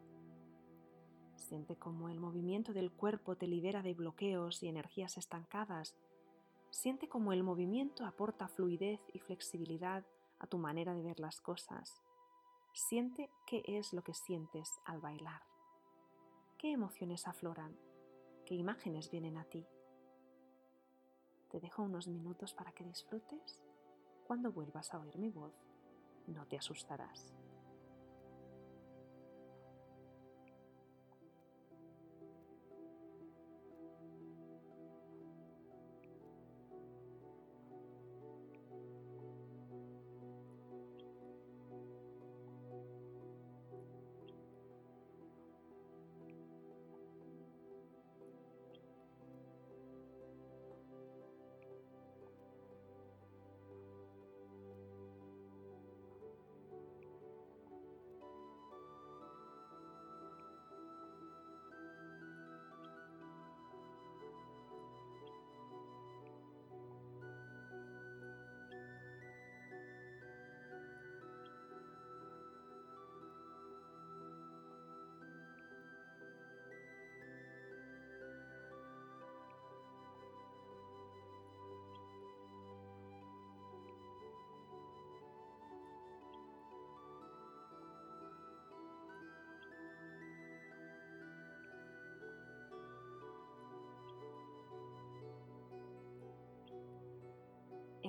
Siente 1.36 1.76
cómo 1.76 2.10
el 2.10 2.20
movimiento 2.20 2.74
del 2.74 2.92
cuerpo 2.92 3.36
te 3.36 3.46
libera 3.46 3.80
de 3.80 3.94
bloqueos 3.94 4.62
y 4.62 4.68
energías 4.68 5.16
estancadas. 5.16 5.96
Siente 6.68 7.08
cómo 7.08 7.32
el 7.32 7.42
movimiento 7.42 8.04
aporta 8.04 8.46
fluidez 8.46 9.00
y 9.14 9.18
flexibilidad 9.20 10.04
a 10.40 10.46
tu 10.46 10.58
manera 10.58 10.92
de 10.92 11.02
ver 11.02 11.20
las 11.20 11.40
cosas. 11.40 12.02
Siente 12.74 13.30
qué 13.46 13.62
es 13.66 13.94
lo 13.94 14.04
que 14.04 14.12
sientes 14.12 14.78
al 14.84 15.00
bailar. 15.00 15.40
¿Qué 16.58 16.72
emociones 16.72 17.26
afloran? 17.26 17.74
¿Qué 18.44 18.56
imágenes 18.56 19.10
vienen 19.10 19.38
a 19.38 19.44
ti? 19.44 19.66
Te 21.54 21.60
dejo 21.60 21.84
unos 21.84 22.08
minutos 22.08 22.52
para 22.52 22.72
que 22.72 22.82
disfrutes. 22.82 23.62
Cuando 24.26 24.50
vuelvas 24.50 24.92
a 24.92 24.98
oír 24.98 25.16
mi 25.18 25.30
voz, 25.30 25.54
no 26.26 26.44
te 26.48 26.58
asustarás. 26.58 27.32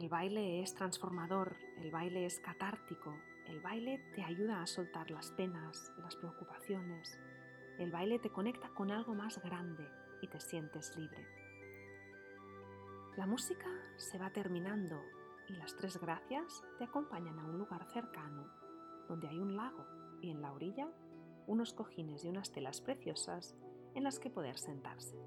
El 0.05 0.11
baile 0.11 0.61
es 0.61 0.75
transformador, 0.75 1.55
el 1.79 1.89
baile 1.89 2.27
es 2.27 2.39
catártico, 2.39 3.17
el 3.47 3.59
baile 3.59 3.97
te 4.13 4.23
ayuda 4.23 4.61
a 4.61 4.67
soltar 4.67 5.09
las 5.09 5.31
penas, 5.31 5.91
las 5.97 6.15
preocupaciones. 6.15 7.19
El 7.79 7.91
baile 7.91 8.19
te 8.19 8.29
conecta 8.29 8.69
con 8.69 8.91
algo 8.91 9.15
más 9.15 9.41
grande 9.41 9.83
y 10.21 10.27
te 10.27 10.39
sientes 10.39 10.95
libre. 10.95 11.25
La 13.17 13.25
música 13.25 13.67
se 13.95 14.19
va 14.19 14.29
terminando 14.29 15.01
y 15.49 15.53
las 15.53 15.75
tres 15.75 15.99
gracias 15.99 16.63
te 16.77 16.83
acompañan 16.83 17.39
a 17.39 17.45
un 17.45 17.57
lugar 17.57 17.83
cercano 17.91 18.47
donde 19.09 19.27
hay 19.27 19.39
un 19.39 19.55
lago 19.55 19.87
y 20.21 20.29
en 20.29 20.39
la 20.39 20.53
orilla 20.53 20.87
unos 21.47 21.73
cojines 21.73 22.23
y 22.25 22.29
unas 22.29 22.51
telas 22.51 22.79
preciosas 22.79 23.55
en 23.95 24.03
las 24.03 24.19
que 24.19 24.29
poder 24.29 24.59
sentarse. 24.59 25.17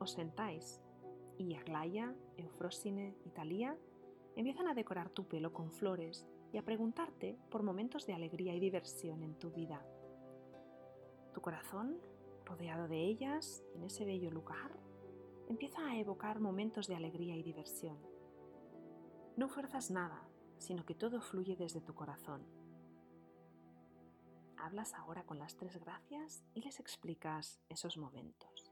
Os 0.00 0.10
sentáis 0.10 0.82
y 1.38 1.54
Aglaya, 1.54 2.14
Eufrosine 2.36 3.16
y 3.24 3.30
Talía 3.30 3.76
empiezan 4.36 4.68
a 4.68 4.74
decorar 4.74 5.10
tu 5.10 5.26
pelo 5.26 5.52
con 5.52 5.70
flores 5.70 6.26
y 6.52 6.58
a 6.58 6.64
preguntarte 6.64 7.38
por 7.50 7.62
momentos 7.62 8.06
de 8.06 8.14
alegría 8.14 8.54
y 8.54 8.60
diversión 8.60 9.22
en 9.22 9.38
tu 9.38 9.50
vida. 9.50 9.84
Tu 11.34 11.40
corazón, 11.40 11.98
rodeado 12.44 12.88
de 12.88 13.00
ellas, 13.00 13.62
en 13.74 13.84
ese 13.84 14.04
bello 14.04 14.30
lugar, 14.30 14.78
empieza 15.48 15.86
a 15.86 15.96
evocar 15.98 16.40
momentos 16.40 16.86
de 16.86 16.96
alegría 16.96 17.36
y 17.36 17.42
diversión. 17.42 17.98
No 19.36 19.48
fuerzas 19.48 19.90
nada, 19.90 20.28
sino 20.58 20.84
que 20.84 20.94
todo 20.94 21.20
fluye 21.20 21.56
desde 21.56 21.80
tu 21.80 21.94
corazón. 21.94 22.46
Hablas 24.56 24.94
ahora 24.94 25.24
con 25.24 25.38
las 25.38 25.56
tres 25.56 25.78
gracias 25.78 26.42
y 26.54 26.62
les 26.62 26.80
explicas 26.80 27.60
esos 27.68 27.98
momentos. 27.98 28.65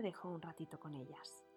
Te 0.00 0.06
dejo 0.06 0.30
un 0.30 0.40
ratito 0.40 0.80
con 0.80 0.94
ellas. 0.94 1.49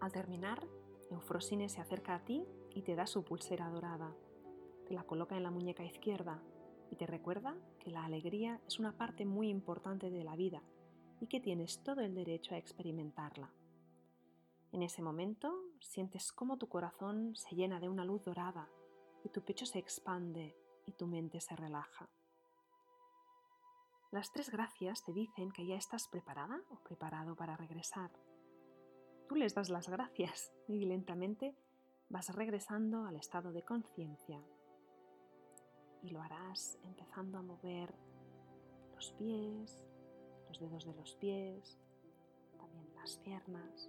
Al 0.00 0.12
terminar, 0.12 0.66
Eufrosine 1.10 1.68
se 1.68 1.80
acerca 1.80 2.14
a 2.14 2.24
ti 2.24 2.46
y 2.70 2.82
te 2.82 2.94
da 2.94 3.06
su 3.06 3.22
pulsera 3.22 3.68
dorada. 3.68 4.16
Te 4.86 4.94
la 4.94 5.04
coloca 5.04 5.36
en 5.36 5.42
la 5.42 5.50
muñeca 5.50 5.84
izquierda 5.84 6.42
y 6.90 6.96
te 6.96 7.06
recuerda 7.06 7.54
que 7.78 7.90
la 7.90 8.04
alegría 8.04 8.60
es 8.66 8.78
una 8.78 8.96
parte 8.96 9.26
muy 9.26 9.48
importante 9.48 10.10
de 10.10 10.24
la 10.24 10.36
vida 10.36 10.62
y 11.20 11.26
que 11.26 11.40
tienes 11.40 11.82
todo 11.84 12.00
el 12.00 12.14
derecho 12.14 12.54
a 12.54 12.58
experimentarla. 12.58 13.52
En 14.72 14.82
ese 14.82 15.02
momento 15.02 15.54
sientes 15.80 16.32
cómo 16.32 16.56
tu 16.56 16.68
corazón 16.68 17.36
se 17.36 17.54
llena 17.54 17.78
de 17.78 17.90
una 17.90 18.06
luz 18.06 18.24
dorada 18.24 18.70
y 19.22 19.28
tu 19.28 19.42
pecho 19.42 19.66
se 19.66 19.78
expande 19.78 20.56
y 20.86 20.92
tu 20.92 21.06
mente 21.06 21.40
se 21.40 21.56
relaja. 21.56 22.08
Las 24.12 24.32
tres 24.32 24.50
gracias 24.50 25.04
te 25.04 25.12
dicen 25.12 25.50
que 25.50 25.66
ya 25.66 25.76
estás 25.76 26.08
preparada 26.08 26.62
o 26.70 26.76
preparado 26.82 27.36
para 27.36 27.56
regresar 27.56 28.10
tú 29.30 29.36
les 29.36 29.54
das 29.54 29.70
las 29.70 29.88
gracias 29.88 30.52
y 30.66 30.86
lentamente 30.86 31.54
vas 32.08 32.34
regresando 32.34 33.04
al 33.04 33.14
estado 33.14 33.52
de 33.52 33.62
conciencia. 33.62 34.42
Y 36.02 36.10
lo 36.10 36.20
harás 36.20 36.76
empezando 36.82 37.38
a 37.38 37.42
mover 37.42 37.94
los 38.92 39.12
pies, 39.12 39.86
los 40.48 40.58
dedos 40.58 40.84
de 40.84 40.94
los 40.94 41.14
pies, 41.14 41.78
también 42.58 42.92
las 42.96 43.18
piernas, 43.18 43.88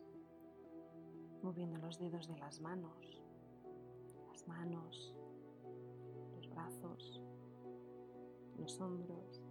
moviendo 1.41 1.80
los 1.80 1.97
dedos 1.97 2.27
de 2.27 2.38
las 2.38 2.62
manos, 2.62 3.23
las 4.32 4.47
manos, 4.47 5.15
los 6.36 6.47
brazos, 6.51 7.19
los 8.60 8.80
hombros, 8.80 9.41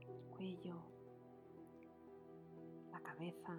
el 0.00 0.26
cuello, 0.26 0.76
la 2.92 3.00
cabeza, 3.00 3.58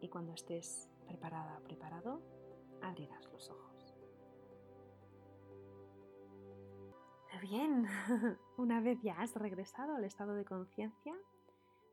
y 0.00 0.08
cuando 0.08 0.32
estés 0.32 0.88
preparada, 1.06 1.60
preparado, 1.60 2.22
abrirás 2.82 3.24
los 3.32 3.50
ojos. 3.50 3.94
Bien, 7.40 7.86
una 8.56 8.80
vez 8.80 8.98
ya 9.00 9.20
has 9.20 9.34
regresado 9.34 9.94
al 9.94 10.04
estado 10.04 10.34
de 10.34 10.44
conciencia, 10.44 11.14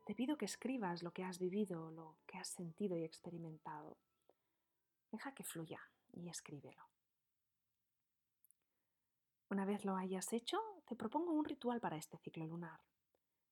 te 0.04 0.14
pido 0.14 0.36
que 0.36 0.44
escribas 0.44 1.02
lo 1.02 1.12
que 1.12 1.24
has 1.24 1.38
vivido, 1.38 1.90
lo 1.92 2.18
que 2.26 2.36
has 2.36 2.48
sentido 2.48 2.96
y 2.96 3.04
experimentado. 3.04 3.96
Deja 5.10 5.32
que 5.34 5.44
fluya 5.44 5.80
y 6.12 6.28
escríbelo. 6.28 6.82
Una 9.48 9.64
vez 9.64 9.84
lo 9.84 9.96
hayas 9.96 10.32
hecho, 10.32 10.58
te 10.84 10.96
propongo 10.96 11.32
un 11.32 11.44
ritual 11.44 11.80
para 11.80 11.96
este 11.96 12.18
ciclo 12.18 12.44
lunar. 12.46 12.80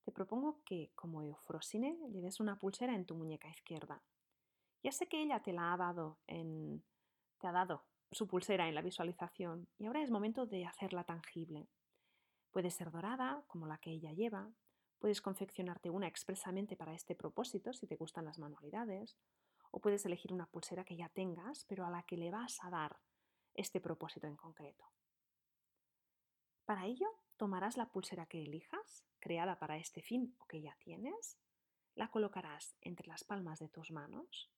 Te 0.03 0.11
propongo 0.11 0.63
que, 0.65 0.91
como 0.97 1.23
Eufrosine, 1.23 1.97
lleves 2.11 2.41
una 2.41 2.59
pulsera 2.59 2.95
en 2.95 3.07
tu 3.07 3.15
muñeca 3.15 3.49
izquierda 3.49 4.03
ya 4.85 4.93
sé 4.93 5.09
que 5.09 5.23
ella 5.23 5.41
te 5.41 5.55
la 5.55 5.73
ha 5.73 5.77
dado 5.79 6.21
en, 6.27 6.85
te 7.39 7.47
ha 7.47 7.53
dado 7.53 7.87
su 8.13 8.29
pulsera 8.29 8.69
en 8.69 8.75
la 8.75 8.83
visualización 8.83 9.67
y 9.79 9.87
ahora 9.87 10.03
es 10.03 10.11
momento 10.11 10.45
de 10.45 10.67
hacerla 10.67 11.05
tangible. 11.05 11.71
Puede 12.51 12.71
ser 12.71 12.91
dorada, 12.91 13.43
como 13.49 13.67
la 13.67 13.79
que 13.79 13.91
ella 13.91 14.13
lleva, 14.13 14.53
puedes 14.99 15.23
confeccionarte 15.23 15.89
una 15.89 16.07
expresamente 16.07 16.77
para 16.77 16.95
este 16.95 17.15
propósito 17.15 17.73
si 17.73 17.87
te 17.87 17.97
gustan 17.97 18.27
las 18.27 18.39
manualidades, 18.39 19.17
o 19.71 19.81
puedes 19.81 20.05
elegir 20.05 20.35
una 20.35 20.47
pulsera 20.47 20.85
que 20.85 20.97
ya 20.97 21.09
tengas, 21.09 21.65
pero 21.65 21.87
a 21.87 21.91
la 21.91 22.03
que 22.03 22.19
le 22.19 22.31
vas 22.31 22.63
a 22.63 22.71
dar 22.71 23.01
este 23.55 23.81
propósito 23.81 24.27
en 24.27 24.37
concreto. 24.37 24.85
Para 26.67 26.85
ello, 26.85 27.09
tomarás 27.39 27.79
la 27.79 27.91
pulsera 27.91 28.27
que 28.27 28.43
elijas, 28.43 29.05
creada 29.19 29.59
para 29.59 29.79
este 29.79 30.03
fin 30.03 30.37
o 30.39 30.47
que 30.47 30.61
ya 30.61 30.77
tienes, 30.79 31.39
la 31.95 32.11
colocarás 32.11 32.77
entre 32.83 33.09
las 33.09 33.25
palmas 33.25 33.59
de 33.59 33.69
tus 33.69 33.91
manos 33.91 34.51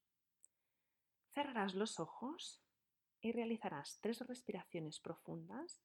Cerrarás 1.37 1.75
los 1.75 2.01
ojos 2.01 2.62
y 3.20 3.31
realizarás 3.31 3.99
tres 4.01 4.27
respiraciones 4.27 5.01
profundas 5.01 5.83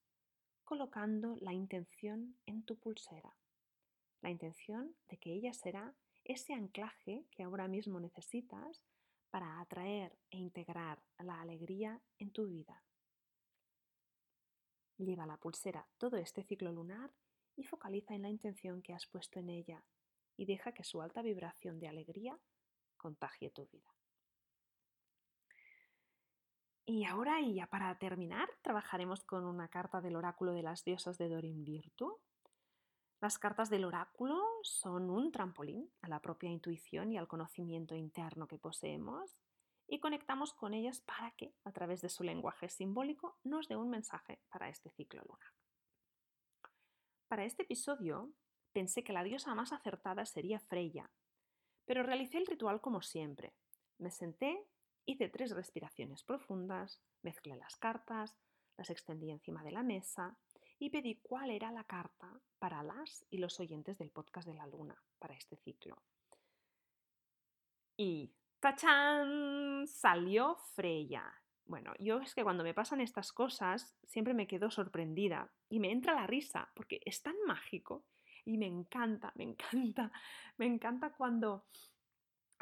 colocando 0.64 1.36
la 1.42 1.52
intención 1.52 2.38
en 2.46 2.64
tu 2.64 2.80
pulsera. 2.80 3.36
La 4.22 4.30
intención 4.30 4.96
de 5.10 5.18
que 5.18 5.34
ella 5.34 5.52
será 5.52 5.94
ese 6.24 6.54
anclaje 6.54 7.26
que 7.32 7.44
ahora 7.44 7.68
mismo 7.68 8.00
necesitas 8.00 8.82
para 9.30 9.60
atraer 9.60 10.18
e 10.30 10.38
integrar 10.38 11.04
la 11.20 11.42
alegría 11.42 12.02
en 12.18 12.32
tu 12.32 12.48
vida. 12.48 12.82
Lleva 15.00 15.26
la 15.26 15.36
pulsera 15.36 15.86
todo 15.98 16.16
este 16.16 16.44
ciclo 16.44 16.72
lunar 16.72 17.12
y 17.58 17.66
focaliza 17.66 18.16
en 18.16 18.22
la 18.22 18.30
intención 18.30 18.82
que 18.82 18.94
has 18.94 19.06
puesto 19.06 19.40
en 19.40 19.50
ella 19.50 19.84
y 20.38 20.46
deja 20.46 20.72
que 20.72 20.86
su 20.86 21.02
alta 21.02 21.22
vibración 21.22 21.78
de 21.78 21.90
alegría 21.90 22.40
contagie 22.96 23.50
tu 23.50 23.68
vida. 23.68 24.01
Y 26.91 27.06
ahora, 27.06 27.39
y 27.39 27.54
ya 27.54 27.67
para 27.67 27.97
terminar, 27.97 28.49
trabajaremos 28.62 29.23
con 29.23 29.45
una 29.45 29.69
carta 29.69 30.01
del 30.01 30.17
oráculo 30.17 30.51
de 30.51 30.62
las 30.62 30.84
diosas 30.84 31.17
de 31.17 31.30
Dorin 31.30 31.63
Virtu. 31.63 32.19
Las 33.21 33.39
cartas 33.39 33.69
del 33.69 33.86
oráculo 33.86 34.43
son 34.63 35.10
un 35.10 35.32
trampolín 35.32 35.89
a 36.01 36.10
la 36.10 36.19
propia 36.19 36.49
intuición 36.49 37.13
y 37.13 37.17
al 37.17 37.30
conocimiento 37.30 37.95
interno 37.95 38.45
que 38.45 38.58
poseemos 38.58 39.38
y 39.88 40.01
conectamos 40.01 40.51
con 40.51 40.73
ellas 40.73 40.99
para 40.99 41.32
que, 41.32 41.56
a 41.63 41.71
través 41.71 42.01
de 42.01 42.10
su 42.10 42.25
lenguaje 42.25 42.67
simbólico, 42.67 43.38
nos 43.45 43.69
dé 43.69 43.77
un 43.77 43.89
mensaje 43.89 44.41
para 44.49 44.67
este 44.67 44.89
ciclo 44.89 45.21
lunar. 45.21 45.54
Para 47.30 47.45
este 47.45 47.63
episodio 47.63 48.34
pensé 48.73 49.01
que 49.01 49.13
la 49.13 49.23
diosa 49.23 49.56
más 49.56 49.71
acertada 49.71 50.25
sería 50.25 50.60
Freya, 50.60 51.10
pero 51.86 52.04
realicé 52.04 52.38
el 52.38 52.47
ritual 52.47 52.82
como 52.82 53.01
siempre. 53.01 53.54
Me 53.97 54.12
senté, 54.12 54.67
hice 55.06 55.30
tres 55.30 55.52
respiraciones 55.52 56.24
profundas, 56.24 57.02
mezclé 57.22 57.56
las 57.56 57.76
cartas, 57.76 58.38
las 58.78 58.90
extendí 58.90 59.30
encima 59.32 59.64
de 59.64 59.72
la 59.72 59.84
mesa 59.84 60.38
y 60.80 60.90
pedí 60.90 61.20
cuál 61.22 61.52
era 61.52 61.72
la 61.72 61.84
carta 61.84 62.40
para 62.60 62.84
las 62.84 63.26
y 63.30 63.38
los 63.38 63.60
oyentes 63.60 63.98
del 63.98 64.10
podcast 64.10 64.48
de 64.48 64.56
la 64.56 64.68
luna 64.68 64.96
para 65.20 65.36
este 65.36 65.58
ciclo. 65.58 66.02
Y 67.98 68.34
¡tachán! 68.60 69.86
Salió 69.88 70.56
Freya. 70.74 71.24
Bueno, 71.66 71.94
yo 72.00 72.20
es 72.20 72.34
que 72.34 72.44
cuando 72.44 72.64
me 72.64 72.74
pasan 72.74 73.00
estas 73.00 73.32
cosas 73.32 73.96
siempre 74.04 74.34
me 74.34 74.48
quedo 74.48 74.72
sorprendida 74.72 75.52
y 75.70 75.80
me 75.80 75.92
entra 75.92 76.16
la 76.16 76.28
risa 76.28 76.72
porque 76.76 77.00
es 77.06 77.22
tan 77.22 77.36
mágico 77.46 78.06
y 78.44 78.58
me 78.58 78.66
encanta, 78.66 79.32
me 79.36 79.44
encanta, 79.44 80.12
me 80.58 80.66
encanta 80.66 81.14
cuando 81.14 81.68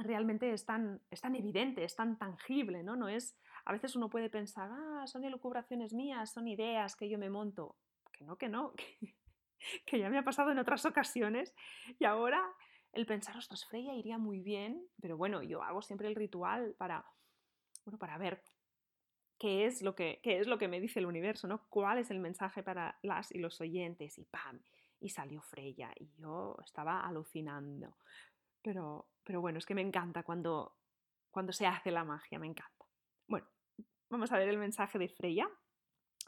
realmente 0.04 0.52
es 0.52 0.66
tan, 0.66 1.02
evidente, 1.36 1.84
es 1.84 1.96
tan 1.96 2.18
tangible, 2.18 2.84
¿no? 2.84 2.96
No 2.96 3.08
es, 3.08 3.38
a 3.66 3.72
veces 3.72 3.96
uno 3.96 4.10
puede 4.10 4.30
pensar, 4.30 4.70
ah, 4.72 5.06
son 5.08 5.24
elucubraciones 5.24 5.94
mías, 5.94 6.32
son 6.32 6.48
ideas 6.48 6.96
que 6.96 7.10
yo 7.10 7.18
me 7.18 7.30
monto. 7.30 7.76
Que 8.12 8.24
no, 8.24 8.38
que 8.38 8.50
no, 8.50 8.74
que, 8.76 9.16
que 9.86 10.00
ya 10.00 10.10
me 10.10 10.18
ha 10.18 10.24
pasado 10.24 10.52
en 10.52 10.60
otras 10.60 10.86
ocasiones 10.86 11.54
y 12.00 12.06
ahora 12.06 12.44
el 12.92 13.06
pensar, 13.06 13.38
ostras, 13.38 13.66
Freya 13.66 13.94
iría 13.94 14.18
muy 14.18 14.42
bien, 14.42 14.88
pero 15.02 15.16
bueno, 15.18 15.44
yo 15.44 15.62
hago 15.64 15.82
siempre 15.82 16.08
el 16.08 16.16
ritual 16.16 16.76
para, 16.78 17.06
bueno, 17.86 18.00
para 18.00 18.18
ver 18.18 18.42
qué 19.38 19.66
es 19.66 19.82
lo 19.82 19.96
que, 19.96 20.20
qué 20.24 20.40
es 20.40 20.48
lo 20.48 20.58
que 20.58 20.68
me 20.68 20.80
dice 20.80 21.00
el 21.00 21.06
universo, 21.06 21.48
¿no? 21.48 21.66
¿Cuál 21.70 22.00
es 22.00 22.12
el 22.12 22.20
mensaje 22.20 22.64
para 22.64 22.98
las 23.02 23.32
y 23.32 23.40
los 23.40 23.62
oyentes? 23.62 24.18
Y 24.18 24.26
¡pam! 24.26 24.62
Y 25.00 25.10
salió 25.10 25.42
Freya 25.42 25.92
y 25.98 26.12
yo 26.18 26.58
estaba 26.64 27.02
alucinando. 27.02 27.96
Pero, 28.62 29.08
pero 29.30 29.42
bueno, 29.42 29.60
es 29.60 29.68
que 29.68 29.76
me 29.76 29.84
encanta 29.84 30.24
cuando, 30.24 30.76
cuando 31.30 31.54
se 31.54 31.68
hace 31.68 31.92
la 31.92 32.04
magia, 32.04 32.40
me 32.40 32.48
encanta. 32.48 32.88
Bueno, 33.28 33.48
vamos 34.10 34.32
a 34.32 34.40
ver 34.40 34.50
el 34.50 34.58
mensaje 34.58 34.98
de 34.98 35.08
Freya. 35.08 35.48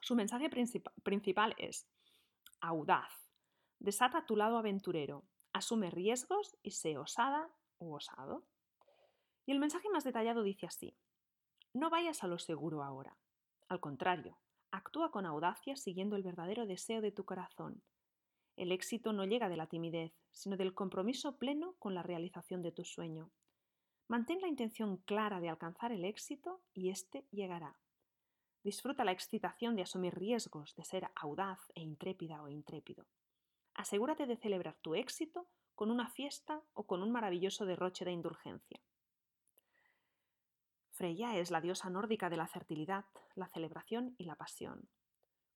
Su 0.02 0.14
mensaje 0.14 0.52
principal 1.02 1.56
es 1.58 1.90
audaz, 2.60 3.12
desata 3.80 4.28
tu 4.28 4.36
lado 4.36 4.60
aventurero, 4.60 5.26
asume 5.52 5.90
riesgos 5.90 6.56
y 6.62 6.70
sé 6.70 7.00
osada 7.00 7.50
u 7.80 7.96
osado. 7.96 8.46
Y 9.48 9.52
el 9.52 9.58
mensaje 9.58 9.90
más 9.90 10.04
detallado 10.04 10.44
dice 10.44 10.68
así, 10.68 10.96
no 11.74 11.90
vayas 11.90 12.24
a 12.24 12.28
lo 12.28 12.38
seguro 12.38 12.84
ahora. 12.84 13.18
Al 13.68 13.80
contrario, 13.80 14.38
actúa 14.70 15.10
con 15.10 15.26
audacia 15.26 15.76
siguiendo 15.76 16.18
el 16.18 16.22
verdadero 16.22 16.68
deseo 16.68 17.02
de 17.02 17.12
tu 17.12 17.26
corazón. 17.26 17.82
El 18.62 18.72
éxito 18.72 19.12
no 19.12 19.26
llega 19.26 19.50
de 19.50 19.58
la 19.58 19.66
timidez, 19.66 20.14
sino 20.30 20.56
del 20.56 20.76
compromiso 20.76 21.40
pleno 21.40 21.74
con 21.80 21.96
la 21.96 22.04
realización 22.04 22.62
de 22.62 22.72
tu 22.72 22.86
sueño. 22.86 23.32
Mantén 24.08 24.40
la 24.40 24.48
intención 24.48 24.98
clara 24.98 25.40
de 25.40 25.50
alcanzar 25.50 25.92
el 25.92 26.06
éxito 26.06 26.62
y 26.72 26.92
éste 26.92 27.26
llegará. 27.32 27.76
Disfruta 28.62 29.04
la 29.04 29.14
excitación 29.14 29.76
de 29.76 29.82
asumir 29.82 30.14
riesgos, 30.14 30.76
de 30.76 30.84
ser 30.84 31.10
audaz 31.16 31.72
e 31.74 31.82
intrépida 31.82 32.44
o 32.44 32.50
intrépido. 32.50 33.08
Asegúrate 33.74 34.28
de 34.28 34.38
celebrar 34.38 34.78
tu 34.80 34.94
éxito 34.94 35.48
con 35.74 35.90
una 35.90 36.08
fiesta 36.08 36.62
o 36.74 36.86
con 36.86 37.02
un 37.02 37.12
maravilloso 37.12 37.66
derroche 37.66 38.06
de 38.06 38.12
indulgencia. 38.12 38.80
Freya 40.92 41.36
es 41.40 41.50
la 41.50 41.62
diosa 41.62 41.90
nórdica 41.90 42.30
de 42.30 42.38
la 42.38 42.46
fertilidad, 42.46 43.06
la 43.34 43.48
celebración 43.48 44.14
y 44.20 44.26
la 44.26 44.36
pasión. 44.36 44.88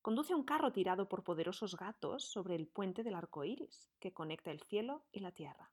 Conduce 0.06 0.36
un 0.36 0.44
carro 0.44 0.72
tirado 0.72 1.10
por 1.10 1.24
poderosos 1.24 1.76
gatos 1.76 2.26
sobre 2.26 2.54
el 2.54 2.68
puente 2.68 3.02
del 3.02 3.15
arco 3.15 3.44
iris, 3.44 3.89
que 4.00 4.13
conecta 4.13 4.52
el 4.52 4.62
cielo 4.62 5.04
y 5.12 5.22
la 5.22 5.32
tierra. 5.32 5.72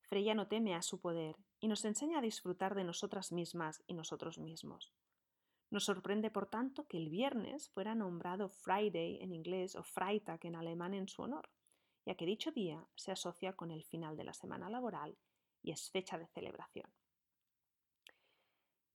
Freya 0.00 0.34
no 0.34 0.48
teme 0.48 0.74
a 0.74 0.80
su 0.80 0.98
poder 0.98 1.36
y 1.60 1.68
nos 1.68 1.84
enseña 1.84 2.20
a 2.20 2.22
disfrutar 2.22 2.74
de 2.74 2.84
nosotras 2.84 3.30
mismas 3.30 3.84
y 3.86 3.92
nosotros 3.92 4.38
mismos. 4.38 4.94
Nos 5.68 5.84
sorprende, 5.84 6.30
por 6.30 6.46
tanto, 6.46 6.86
que 6.86 6.96
el 6.96 7.10
viernes 7.10 7.68
fuera 7.68 7.94
nombrado 7.94 8.48
Friday 8.48 9.18
en 9.20 9.34
inglés 9.34 9.76
o 9.76 9.82
Freitag 9.82 10.46
en 10.46 10.56
alemán 10.56 10.94
en 10.94 11.06
su 11.06 11.20
honor, 11.20 11.50
ya 12.06 12.14
que 12.14 12.24
dicho 12.24 12.50
día 12.50 12.88
se 12.94 13.12
asocia 13.12 13.52
con 13.52 13.70
el 13.70 13.84
final 13.84 14.16
de 14.16 14.24
la 14.24 14.32
semana 14.32 14.70
laboral 14.70 15.18
y 15.62 15.72
es 15.72 15.90
fecha 15.90 16.16
de 16.16 16.28
celebración. 16.28 16.90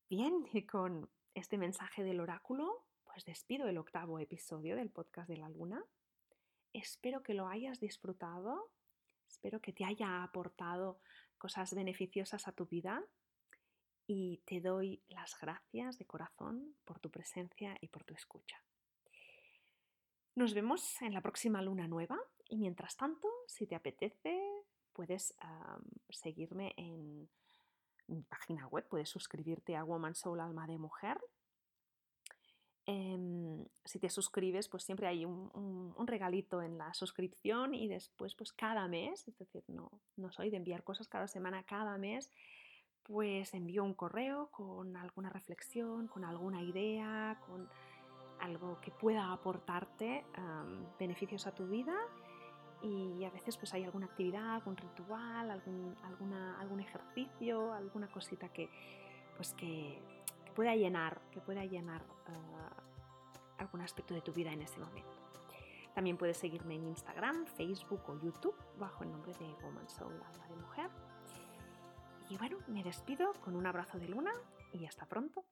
Bien, 0.10 0.44
y 0.52 0.66
con 0.66 1.08
este 1.36 1.60
mensaje 1.60 2.04
del 2.04 2.20
oráculo, 2.20 2.88
pues 3.14 3.26
despido 3.26 3.68
el 3.68 3.78
octavo 3.78 4.18
episodio 4.18 4.76
del 4.76 4.90
podcast 4.90 5.30
de 5.30 5.38
la 5.38 5.48
luna. 5.48 5.86
Espero 6.74 7.22
que 7.22 7.36
lo 7.36 7.48
hayas 7.48 7.80
disfrutado, 7.80 8.72
espero 9.28 9.62
que 9.62 9.72
te 9.72 9.86
haya 9.86 10.24
aportado 10.24 11.00
cosas 11.38 11.76
beneficiosas 11.76 12.48
a 12.48 12.54
tu 12.54 12.66
vida 12.66 13.06
y 14.08 14.42
te 14.48 14.62
doy 14.62 15.04
las 15.10 15.38
gracias 15.40 16.00
de 16.00 16.08
corazón 16.08 16.76
por 16.86 17.00
tu 17.00 17.12
presencia 17.12 17.78
y 17.82 17.90
por 17.90 18.04
tu 18.04 18.16
escucha. 18.16 18.58
Nos 20.34 20.56
vemos 20.56 21.00
en 21.04 21.14
la 21.14 21.22
próxima 21.22 21.62
luna 21.62 21.88
nueva 21.88 22.20
y 22.50 22.58
mientras 22.58 22.98
tanto, 22.98 23.28
si 23.46 23.68
te 23.68 23.76
apetece, 23.76 24.42
puedes 24.92 25.36
seguirme 26.10 26.74
en 26.78 27.30
mi 28.08 28.24
página 28.24 28.68
web, 28.70 28.88
puedes 28.88 29.10
suscribirte 29.10 29.76
a 29.76 29.84
Woman 29.84 30.16
Soul 30.16 30.40
Alma 30.40 30.66
de 30.66 30.80
Mujer. 30.80 31.22
Em, 32.86 33.66
si 33.86 33.98
te 33.98 34.10
suscribes, 34.10 34.68
pues 34.68 34.84
siempre 34.84 35.08
hay 35.08 35.24
un, 35.24 35.94
regalito 36.06 36.62
en 36.62 36.78
la 36.78 36.94
suscripción 36.94 37.74
y 37.74 37.88
después, 37.88 38.36
pues 38.36 38.52
cada 38.52 38.88
mes, 38.90 39.26
es 39.28 39.38
decir, 39.38 39.64
no, 39.68 39.90
no 40.18 40.32
soy 40.32 40.50
de 40.50 40.58
enviar 40.58 40.84
cosas 40.84 41.08
cada 41.08 41.28
semana, 41.28 41.64
cada 41.64 41.98
mes, 41.98 42.30
pues 43.04 43.54
envío 43.54 43.86
un 43.86 43.94
correo 43.94 44.50
con 44.52 44.98
alguna 44.98 45.30
reflexión, 45.30 46.08
con 46.08 46.26
alguna 46.26 46.62
idea, 46.62 47.40
con 47.48 47.70
algo 48.40 48.80
que 48.82 48.92
pueda 48.92 49.32
aportarte 49.32 50.26
beneficios 51.00 51.48
a 51.48 51.56
tu 51.56 51.68
vida. 51.68 51.96
Y 52.82 53.24
a 53.24 53.30
veces 53.30 53.56
pues 53.56 53.74
hay 53.74 53.86
alguna 53.86 54.08
actividad, 54.08 54.56
algún 54.56 54.76
ritual, 54.76 55.50
algún, 55.50 55.96
alguna, 56.04 56.60
algún 56.60 56.82
ejercicio, 56.82 57.72
alguna 57.72 58.12
cosita 58.12 58.50
que, 58.50 58.70
pues 59.38 59.54
que, 59.54 60.02
pueda 60.54 60.76
llenar, 60.76 61.22
que 61.32 61.42
pueda 61.42 61.66
llenar 61.66 62.06
ah, 62.28 62.84
algún 63.58 63.82
aspecto 63.82 64.14
de 64.14 64.22
tu 64.22 64.34
vida 64.34 64.52
en 64.52 64.62
ese 64.62 64.80
momento. 64.80 65.24
También 65.94 66.18
puedes 66.18 66.38
seguirme 66.38 66.76
en 66.76 66.86
Instagram, 66.86 67.46
Facebook 67.46 68.02
o 68.08 68.20
YouTube 68.20 68.56
bajo 68.78 69.04
el 69.04 69.12
nombre 69.12 69.34
de 69.34 69.46
Woman 69.64 69.88
Soul, 69.90 70.14
alma 70.14 70.48
de 70.48 70.56
mujer. 70.56 70.90
Y 72.30 72.38
bueno, 72.38 72.58
me 72.68 72.84
despido 72.84 73.34
con 73.44 73.56
un 73.56 73.68
abrazo 73.68 74.00
de 74.00 74.08
luna 74.08 74.34
y 74.72 74.86
hasta 74.86 75.06
pronto. 75.06 75.46